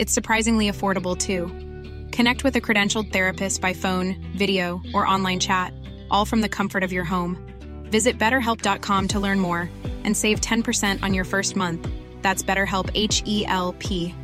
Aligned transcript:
It's 0.00 0.14
surprisingly 0.14 0.70
affordable 0.70 1.14
too. 1.14 1.50
Connect 2.10 2.42
with 2.42 2.56
a 2.56 2.60
credentialed 2.62 3.12
therapist 3.12 3.60
by 3.60 3.74
phone, 3.74 4.16
video, 4.34 4.80
or 4.94 5.06
online 5.06 5.38
chat, 5.38 5.74
all 6.10 6.24
from 6.24 6.40
the 6.40 6.48
comfort 6.48 6.82
of 6.82 6.90
your 6.90 7.04
home. 7.04 7.36
Visit 7.90 8.18
betterhelp.com 8.18 9.08
to 9.08 9.20
learn 9.20 9.38
more 9.38 9.68
and 10.04 10.16
save 10.16 10.40
10% 10.40 11.02
on 11.02 11.12
your 11.12 11.24
first 11.24 11.54
month. 11.54 11.86
That's 12.22 12.42
BetterHelp 12.42 12.90
H 12.94 13.22
E 13.26 13.44
L 13.44 13.74
P. 13.78 14.14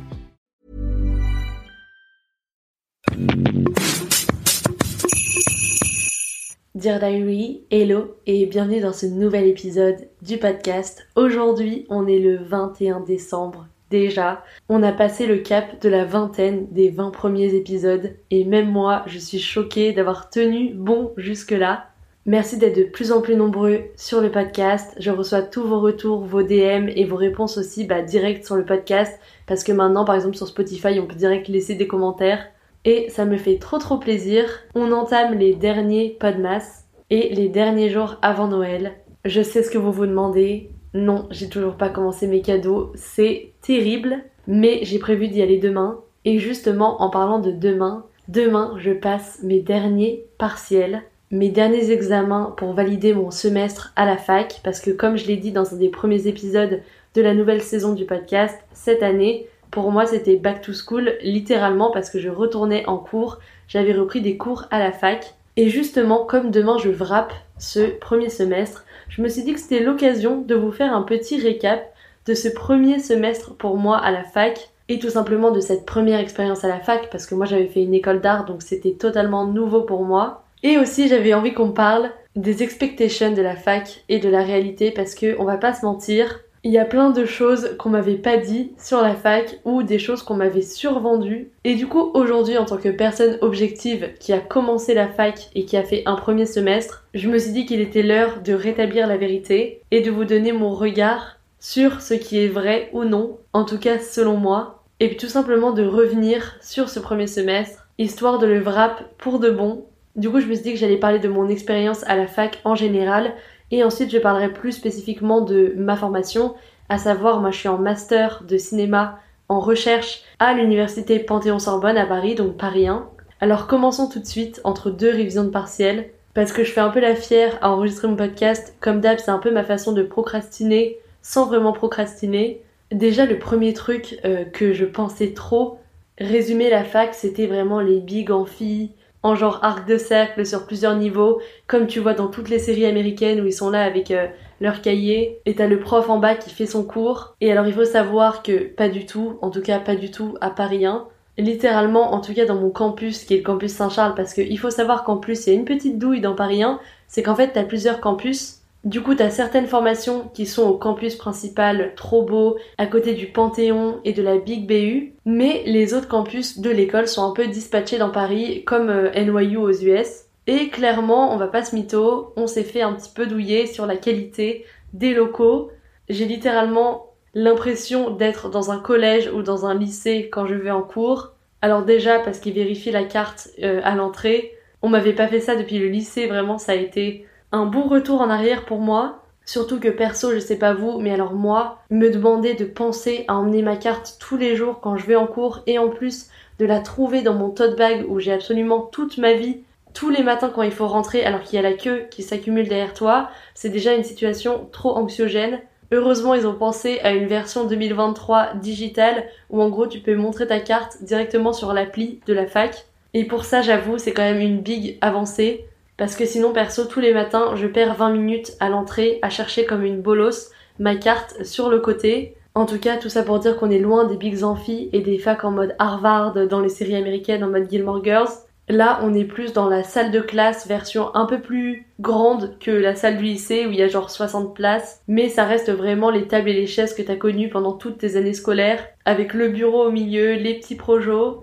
Dear 6.75 6.97
Diary, 6.97 7.61
hello 7.69 8.15
et 8.25 8.47
bienvenue 8.47 8.81
dans 8.81 8.95
ce 8.95 9.05
nouvel 9.05 9.45
épisode 9.45 10.09
du 10.23 10.39
podcast. 10.39 11.05
Aujourd'hui, 11.15 11.85
on 11.89 12.07
est 12.07 12.17
le 12.17 12.37
21 12.37 13.01
décembre. 13.01 13.67
Déjà, 13.89 14.43
on 14.67 14.83
a 14.83 14.91
passé 14.91 15.27
le 15.27 15.37
cap 15.37 15.81
de 15.81 15.87
la 15.87 16.03
vingtaine 16.03 16.67
des 16.71 16.89
20 16.89 17.11
premiers 17.11 17.55
épisodes 17.55 18.15
et 18.31 18.43
même 18.43 18.69
moi, 18.69 19.03
je 19.07 19.17
suis 19.17 19.39
choquée 19.39 19.93
d'avoir 19.93 20.29
tenu 20.29 20.73
bon 20.73 21.13
jusque-là. 21.15 21.87
Merci 22.25 22.57
d'être 22.57 22.75
de 22.75 22.83
plus 22.83 23.13
en 23.13 23.21
plus 23.21 23.37
nombreux 23.37 23.83
sur 23.95 24.19
le 24.19 24.29
podcast. 24.29 24.93
Je 24.99 25.11
reçois 25.11 25.41
tous 25.41 25.63
vos 25.63 25.79
retours, 25.79 26.25
vos 26.25 26.43
DM 26.43 26.89
et 26.89 27.05
vos 27.05 27.15
réponses 27.15 27.57
aussi 27.57 27.85
bah, 27.85 28.01
direct 28.01 28.45
sur 28.45 28.57
le 28.57 28.65
podcast 28.65 29.17
parce 29.45 29.63
que 29.63 29.71
maintenant, 29.71 30.03
par 30.03 30.15
exemple, 30.15 30.35
sur 30.35 30.47
Spotify, 30.47 30.99
on 30.99 31.07
peut 31.07 31.15
direct 31.15 31.47
laisser 31.47 31.75
des 31.75 31.87
commentaires 31.87 32.45
et 32.83 33.09
ça 33.09 33.23
me 33.23 33.37
fait 33.37 33.57
trop 33.57 33.77
trop 33.77 33.97
plaisir. 33.97 34.43
On 34.75 34.91
entame 34.91 35.37
les 35.37 35.55
derniers 35.55 36.17
Podmas 36.19 36.83
et 37.09 37.33
les 37.33 37.47
derniers 37.47 37.89
jours 37.89 38.17
avant 38.21 38.49
Noël. 38.49 38.95
Je 39.23 39.41
sais 39.41 39.63
ce 39.63 39.71
que 39.71 39.77
vous 39.77 39.93
vous 39.93 40.05
demandez. 40.05 40.71
Non, 40.93 41.27
j'ai 41.31 41.49
toujours 41.49 41.75
pas 41.75 41.89
commencé 41.89 42.27
mes 42.27 42.41
cadeaux. 42.41 42.91
C'est 42.95 43.51
terrible, 43.61 44.23
mais 44.47 44.79
j'ai 44.83 44.99
prévu 44.99 45.27
d'y 45.27 45.41
aller 45.41 45.57
demain. 45.57 45.99
Et 46.25 46.39
justement, 46.39 47.01
en 47.01 47.09
parlant 47.09 47.39
de 47.39 47.51
demain, 47.51 48.05
demain, 48.27 48.73
je 48.77 48.91
passe 48.91 49.39
mes 49.43 49.59
derniers 49.59 50.25
partiels, 50.37 51.03
mes 51.31 51.49
derniers 51.49 51.91
examens 51.91 52.53
pour 52.57 52.73
valider 52.73 53.13
mon 53.13 53.31
semestre 53.31 53.91
à 53.95 54.05
la 54.05 54.17
fac, 54.17 54.61
parce 54.63 54.79
que 54.79 54.91
comme 54.91 55.17
je 55.17 55.27
l'ai 55.27 55.37
dit 55.37 55.51
dans 55.51 55.73
un 55.73 55.77
des 55.77 55.89
premiers 55.89 56.27
épisodes 56.27 56.81
de 57.15 57.21
la 57.21 57.33
nouvelle 57.33 57.61
saison 57.61 57.93
du 57.93 58.05
podcast, 58.05 58.57
cette 58.73 59.03
année, 59.03 59.47
pour 59.71 59.91
moi, 59.91 60.05
c'était 60.05 60.37
back 60.37 60.61
to 60.61 60.71
school, 60.73 61.13
littéralement, 61.21 61.91
parce 61.91 62.09
que 62.09 62.19
je 62.19 62.29
retournais 62.29 62.85
en 62.87 62.97
cours, 62.97 63.39
j'avais 63.67 63.93
repris 63.93 64.21
des 64.21 64.37
cours 64.37 64.65
à 64.71 64.79
la 64.79 64.91
fac. 64.91 65.35
Et 65.57 65.69
justement, 65.69 66.23
comme 66.25 66.51
demain 66.51 66.77
je 66.77 66.89
vrappe 66.89 67.33
ce 67.57 67.79
premier 67.99 68.29
semestre, 68.29 68.85
je 69.09 69.21
me 69.21 69.29
suis 69.29 69.43
dit 69.43 69.53
que 69.53 69.59
c'était 69.59 69.83
l'occasion 69.83 70.41
de 70.41 70.55
vous 70.55 70.71
faire 70.71 70.95
un 70.95 71.01
petit 71.01 71.39
récap 71.39 71.93
de 72.25 72.33
ce 72.33 72.49
premier 72.49 72.99
semestre 72.99 73.55
pour 73.55 73.77
moi 73.77 73.97
à 73.97 74.11
la 74.11 74.23
fac 74.23 74.69
et 74.89 74.99
tout 74.99 75.09
simplement 75.09 75.51
de 75.51 75.59
cette 75.59 75.85
première 75.85 76.19
expérience 76.19 76.63
à 76.63 76.67
la 76.67 76.79
fac 76.79 77.09
parce 77.09 77.25
que 77.25 77.35
moi 77.35 77.45
j'avais 77.45 77.67
fait 77.67 77.83
une 77.83 77.93
école 77.93 78.21
d'art 78.21 78.45
donc 78.45 78.61
c'était 78.61 78.93
totalement 78.93 79.45
nouveau 79.45 79.81
pour 79.81 80.03
moi. 80.03 80.43
Et 80.63 80.77
aussi 80.77 81.07
j'avais 81.07 81.33
envie 81.33 81.53
qu'on 81.53 81.71
parle 81.71 82.11
des 82.35 82.63
expectations 82.63 83.31
de 83.31 83.41
la 83.41 83.55
fac 83.55 84.03
et 84.09 84.19
de 84.19 84.29
la 84.29 84.43
réalité 84.43 84.91
parce 84.91 85.15
que 85.15 85.35
on 85.39 85.45
va 85.45 85.57
pas 85.57 85.73
se 85.73 85.85
mentir, 85.85 86.39
il 86.67 86.73
y 86.73 86.79
a 86.79 86.83
plein 86.83 87.11
de 87.11 87.23
choses 87.23 87.77
qu'on 87.79 87.87
m'avait 87.87 88.17
pas 88.17 88.35
dit 88.35 88.73
sur 88.77 89.01
la 89.01 89.15
fac 89.15 89.57
ou 89.63 89.83
des 89.83 89.99
choses 89.99 90.21
qu'on 90.21 90.33
m'avait 90.33 90.61
survendues. 90.61 91.49
Et 91.63 91.75
du 91.75 91.87
coup, 91.87 92.11
aujourd'hui, 92.13 92.57
en 92.57 92.65
tant 92.65 92.75
que 92.75 92.89
personne 92.89 93.37
objective 93.39 94.09
qui 94.19 94.33
a 94.33 94.39
commencé 94.39 94.93
la 94.93 95.07
fac 95.07 95.47
et 95.55 95.63
qui 95.63 95.77
a 95.77 95.83
fait 95.83 96.03
un 96.05 96.15
premier 96.15 96.45
semestre, 96.45 97.05
je 97.13 97.29
me 97.29 97.37
suis 97.37 97.53
dit 97.53 97.65
qu'il 97.65 97.79
était 97.79 98.03
l'heure 98.03 98.41
de 98.43 98.51
rétablir 98.51 99.07
la 99.07 99.15
vérité 99.15 99.81
et 99.91 100.01
de 100.01 100.11
vous 100.11 100.25
donner 100.25 100.51
mon 100.51 100.71
regard 100.71 101.37
sur 101.57 102.01
ce 102.01 102.13
qui 102.13 102.37
est 102.37 102.49
vrai 102.49 102.89
ou 102.91 103.05
non, 103.05 103.37
en 103.53 103.63
tout 103.63 103.79
cas 103.79 103.99
selon 103.99 104.35
moi, 104.35 104.83
et 104.99 105.07
puis 105.07 105.15
tout 105.15 105.29
simplement 105.29 105.71
de 105.71 105.85
revenir 105.85 106.57
sur 106.59 106.89
ce 106.89 106.99
premier 106.99 107.27
semestre, 107.27 107.87
histoire 107.97 108.39
de 108.39 108.45
le 108.45 108.59
wrap 108.59 109.05
pour 109.17 109.39
de 109.39 109.51
bon. 109.51 109.85
Du 110.17 110.29
coup, 110.29 110.41
je 110.41 110.47
me 110.47 110.53
suis 110.53 110.63
dit 110.63 110.73
que 110.73 110.79
j'allais 110.79 110.97
parler 110.97 111.19
de 111.19 111.29
mon 111.29 111.47
expérience 111.47 112.03
à 112.07 112.17
la 112.17 112.27
fac 112.27 112.59
en 112.65 112.75
général 112.75 113.35
et 113.71 113.83
ensuite, 113.83 114.11
je 114.11 114.17
parlerai 114.17 114.53
plus 114.53 114.71
spécifiquement 114.71 115.41
de 115.41 115.73
ma 115.77 115.95
formation, 115.95 116.55
à 116.89 116.97
savoir, 116.97 117.41
moi 117.41 117.51
je 117.51 117.57
suis 117.57 117.67
en 117.67 117.77
master 117.77 118.43
de 118.47 118.57
cinéma 118.57 119.19
en 119.49 119.59
recherche 119.59 120.23
à 120.39 120.53
l'université 120.53 121.19
Panthéon-Sorbonne 121.19 121.97
à 121.97 122.05
Paris, 122.05 122.35
donc 122.35 122.57
Paris 122.57 122.87
1. 122.87 123.07
Alors 123.39 123.67
commençons 123.67 124.09
tout 124.09 124.19
de 124.19 124.25
suite 124.25 124.61
entre 124.63 124.89
deux 124.89 125.11
révisions 125.11 125.43
de 125.43 125.49
partiel, 125.49 126.09
parce 126.33 126.51
que 126.51 126.63
je 126.63 126.71
fais 126.71 126.81
un 126.81 126.89
peu 126.89 126.99
la 126.99 127.15
fière 127.15 127.57
à 127.61 127.71
enregistrer 127.71 128.07
mon 128.07 128.15
podcast. 128.15 128.75
Comme 128.79 129.01
d'hab, 129.01 129.19
c'est 129.19 129.31
un 129.31 129.39
peu 129.39 129.51
ma 129.51 129.63
façon 129.63 129.91
de 129.91 130.03
procrastiner 130.03 130.99
sans 131.21 131.47
vraiment 131.47 131.73
procrastiner. 131.73 132.61
Déjà, 132.91 133.25
le 133.25 133.37
premier 133.37 133.73
truc 133.73 134.19
euh, 134.23 134.45
que 134.45 134.71
je 134.71 134.85
pensais 134.85 135.33
trop, 135.33 135.79
résumer 136.19 136.69
la 136.69 136.83
fac, 136.83 137.13
c'était 137.13 137.47
vraiment 137.47 137.81
les 137.81 137.99
big 137.99 138.31
amphi, 138.31 138.91
en 139.23 139.35
genre 139.35 139.59
arc 139.63 139.87
de 139.87 139.97
cercle 139.97 140.45
sur 140.45 140.65
plusieurs 140.65 140.95
niveaux, 140.95 141.41
comme 141.67 141.87
tu 141.87 141.99
vois 141.99 142.13
dans 142.13 142.27
toutes 142.27 142.49
les 142.49 142.59
séries 142.59 142.85
américaines 142.85 143.41
où 143.41 143.45
ils 143.45 143.53
sont 143.53 143.69
là 143.69 143.83
avec 143.83 144.11
euh, 144.11 144.27
leur 144.61 144.81
cahier, 144.81 145.39
et 145.45 145.55
t'as 145.55 145.67
le 145.67 145.79
prof 145.79 146.09
en 146.09 146.19
bas 146.19 146.35
qui 146.35 146.49
fait 146.49 146.65
son 146.65 146.83
cours. 146.83 147.35
Et 147.41 147.51
alors 147.51 147.67
il 147.67 147.73
faut 147.73 147.85
savoir 147.85 148.43
que 148.43 148.65
pas 148.73 148.89
du 148.89 149.05
tout, 149.05 149.37
en 149.41 149.49
tout 149.49 149.61
cas 149.61 149.79
pas 149.79 149.95
du 149.95 150.11
tout 150.11 150.35
à 150.41 150.49
Paris 150.49 150.85
1. 150.85 151.05
Littéralement, 151.39 152.13
en 152.13 152.21
tout 152.21 152.33
cas 152.33 152.45
dans 152.45 152.55
mon 152.55 152.71
campus, 152.71 153.23
qui 153.23 153.35
est 153.35 153.37
le 153.37 153.43
campus 153.43 153.71
Saint-Charles, 153.71 154.15
parce 154.15 154.33
qu'il 154.33 154.57
faut 154.57 154.71
savoir 154.71 155.03
qu'en 155.03 155.17
plus 155.17 155.45
il 155.45 155.53
y 155.53 155.55
a 155.55 155.59
une 155.59 155.65
petite 155.65 155.99
douille 155.99 156.21
dans 156.21 156.35
Paris 156.35 156.63
1, 156.63 156.79
c'est 157.07 157.21
qu'en 157.23 157.35
fait 157.35 157.51
t'as 157.53 157.63
plusieurs 157.63 158.01
campus, 158.01 158.56
du 158.87 159.01
coup, 159.01 159.15
t'as 159.15 159.29
certaines 159.29 159.67
formations 159.67 160.29
qui 160.33 160.45
sont 160.45 160.63
au 160.63 160.77
campus 160.77 161.17
principal, 161.17 161.91
trop 161.97 162.23
beau, 162.23 162.57
à 162.77 162.85
côté 162.85 163.13
du 163.15 163.27
Panthéon 163.27 163.99
et 164.05 164.13
de 164.13 164.23
la 164.23 164.37
Big 164.37 164.65
BU, 164.65 165.13
mais 165.25 165.61
les 165.65 165.93
autres 165.93 166.07
campus 166.07 166.59
de 166.59 166.69
l'école 166.69 167.09
sont 167.09 167.29
un 167.29 167.33
peu 167.33 167.47
dispatchés 167.47 167.97
dans 167.97 168.11
Paris, 168.11 168.63
comme 168.63 168.89
euh, 168.89 169.11
NYU 169.11 169.57
aux 169.57 169.73
US. 169.73 170.27
Et 170.47 170.69
clairement, 170.69 171.33
on 171.33 171.37
va 171.37 171.47
pas 171.47 171.65
se 171.65 171.75
mytho, 171.75 172.31
on 172.37 172.47
s'est 172.47 172.63
fait 172.63 172.81
un 172.81 172.93
petit 172.93 173.11
peu 173.13 173.27
douiller 173.27 173.65
sur 173.67 173.85
la 173.85 173.97
qualité 173.97 174.65
des 174.93 175.13
locaux. 175.13 175.69
J'ai 176.07 176.23
littéralement 176.23 177.11
l'impression 177.33 178.11
d'être 178.11 178.49
dans 178.49 178.71
un 178.71 178.79
collège 178.79 179.29
ou 179.33 179.41
dans 179.41 179.65
un 179.65 179.77
lycée 179.77 180.29
quand 180.31 180.47
je 180.47 180.55
vais 180.55 180.71
en 180.71 180.81
cours. 180.81 181.33
Alors 181.61 181.83
déjà 181.83 182.19
parce 182.19 182.39
qu'ils 182.39 182.53
vérifient 182.53 182.91
la 182.91 183.03
carte 183.03 183.49
euh, 183.61 183.81
à 183.83 183.95
l'entrée, 183.95 184.53
on 184.81 184.87
m'avait 184.87 185.11
pas 185.11 185.27
fait 185.27 185.41
ça 185.41 185.57
depuis 185.57 185.77
le 185.77 185.87
lycée, 185.87 186.27
vraiment 186.27 186.57
ça 186.57 186.71
a 186.71 186.75
été 186.75 187.25
un 187.51 187.65
bon 187.65 187.83
retour 187.83 188.21
en 188.21 188.29
arrière 188.29 188.65
pour 188.65 188.79
moi. 188.79 189.23
Surtout 189.45 189.79
que 189.79 189.87
perso, 189.87 190.33
je 190.33 190.39
sais 190.39 190.57
pas 190.59 190.73
vous, 190.73 190.99
mais 190.99 191.11
alors 191.11 191.33
moi, 191.33 191.79
me 191.89 192.09
demander 192.09 192.53
de 192.53 192.65
penser 192.65 193.23
à 193.27 193.35
emmener 193.35 193.61
ma 193.61 193.77
carte 193.77 194.17
tous 194.19 194.35
les 194.35 194.55
jours 194.55 194.81
quand 194.81 194.97
je 194.97 195.05
vais 195.05 195.15
en 195.15 195.27
cours 195.27 195.61
et 195.67 195.79
en 195.79 195.89
plus 195.89 196.27
de 196.59 196.65
la 196.65 196.81
trouver 196.81 197.21
dans 197.21 197.33
mon 197.33 197.49
tote 197.49 197.77
bag 197.77 198.05
où 198.09 198.19
j'ai 198.19 198.33
absolument 198.33 198.81
toute 198.81 199.17
ma 199.17 199.33
vie 199.33 199.61
tous 199.97 200.11
les 200.11 200.21
matins 200.21 200.51
quand 200.53 200.61
il 200.61 200.71
faut 200.71 200.87
rentrer 200.87 201.25
alors 201.25 201.41
qu'il 201.41 201.55
y 201.55 201.57
a 201.57 201.67
la 201.67 201.73
queue 201.75 202.05
qui 202.11 202.21
s'accumule 202.21 202.67
derrière 202.67 202.93
toi, 202.93 203.31
c'est 203.55 203.69
déjà 203.69 203.95
une 203.95 204.03
situation 204.03 204.69
trop 204.71 204.95
anxiogène. 204.95 205.59
Heureusement, 205.91 206.35
ils 206.35 206.45
ont 206.45 206.53
pensé 206.53 206.99
à 206.99 207.13
une 207.13 207.25
version 207.25 207.65
2023 207.65 208.53
digitale 208.61 209.23
où 209.49 209.59
en 209.59 209.69
gros 209.69 209.87
tu 209.87 209.99
peux 209.99 210.15
montrer 210.15 210.45
ta 210.45 210.59
carte 210.59 211.01
directement 211.01 211.51
sur 211.51 211.73
l'appli 211.73 212.19
de 212.27 212.33
la 212.35 212.45
fac. 212.45 212.85
Et 213.15 213.25
pour 213.25 213.43
ça, 213.43 213.63
j'avoue, 213.63 213.97
c'est 213.97 214.11
quand 214.11 214.21
même 214.21 214.39
une 214.39 214.61
big 214.61 214.99
avancée. 215.01 215.65
Parce 215.97 216.15
que 216.15 216.25
sinon, 216.25 216.53
perso, 216.53 216.85
tous 216.85 216.99
les 216.99 217.13
matins, 217.13 217.55
je 217.55 217.65
perds 217.65 217.95
20 217.95 218.11
minutes 218.11 218.53
à 218.59 218.69
l'entrée 218.69 219.19
à 219.23 219.29
chercher 219.29 219.65
comme 219.65 219.83
une 219.83 220.01
bolos 220.01 220.51
ma 220.79 220.95
carte 220.95 221.43
sur 221.43 221.69
le 221.69 221.79
côté. 221.79 222.35
En 222.53 222.65
tout 222.65 222.79
cas, 222.79 222.97
tout 222.97 223.09
ça 223.09 223.23
pour 223.23 223.39
dire 223.39 223.57
qu'on 223.57 223.71
est 223.71 223.79
loin 223.79 224.05
des 224.05 224.17
bigs 224.17 224.43
amphis 224.43 224.89
et 224.93 225.01
des 225.01 225.17
facs 225.17 225.43
en 225.43 225.51
mode 225.51 225.75
Harvard 225.79 226.47
dans 226.47 226.59
les 226.59 226.69
séries 226.69 226.95
américaines 226.95 227.43
en 227.43 227.49
mode 227.49 227.69
Gilmore 227.69 228.03
Girls. 228.03 228.29
Là, 228.69 228.99
on 229.01 229.13
est 229.13 229.23
plus 229.23 229.53
dans 229.53 229.69
la 229.69 229.83
salle 229.83 230.11
de 230.11 230.19
classe 230.19 230.67
version 230.67 231.15
un 231.15 231.25
peu 231.25 231.39
plus 231.39 231.87
grande 232.01 232.57
que 232.59 232.71
la 232.71 232.95
salle 232.95 233.17
du 233.17 233.23
lycée 233.23 233.65
où 233.65 233.71
il 233.71 233.77
y 233.77 233.81
a 233.81 233.87
genre 233.87 234.11
60 234.11 234.53
places, 234.53 235.01
mais 235.07 235.29
ça 235.29 235.45
reste 235.45 235.71
vraiment 235.71 236.09
les 236.09 236.27
tables 236.27 236.49
et 236.49 236.53
les 236.53 236.67
chaises 236.67 236.93
que 236.93 237.01
t'as 237.01 237.15
connues 237.15 237.49
pendant 237.49 237.71
toutes 237.71 237.97
tes 237.99 238.17
années 238.17 238.33
scolaires, 238.33 238.85
avec 239.05 239.33
le 239.33 239.47
bureau 239.47 239.85
au 239.85 239.91
milieu, 239.91 240.33
les 240.33 240.59
petits 240.59 240.75
projets. 240.75 241.37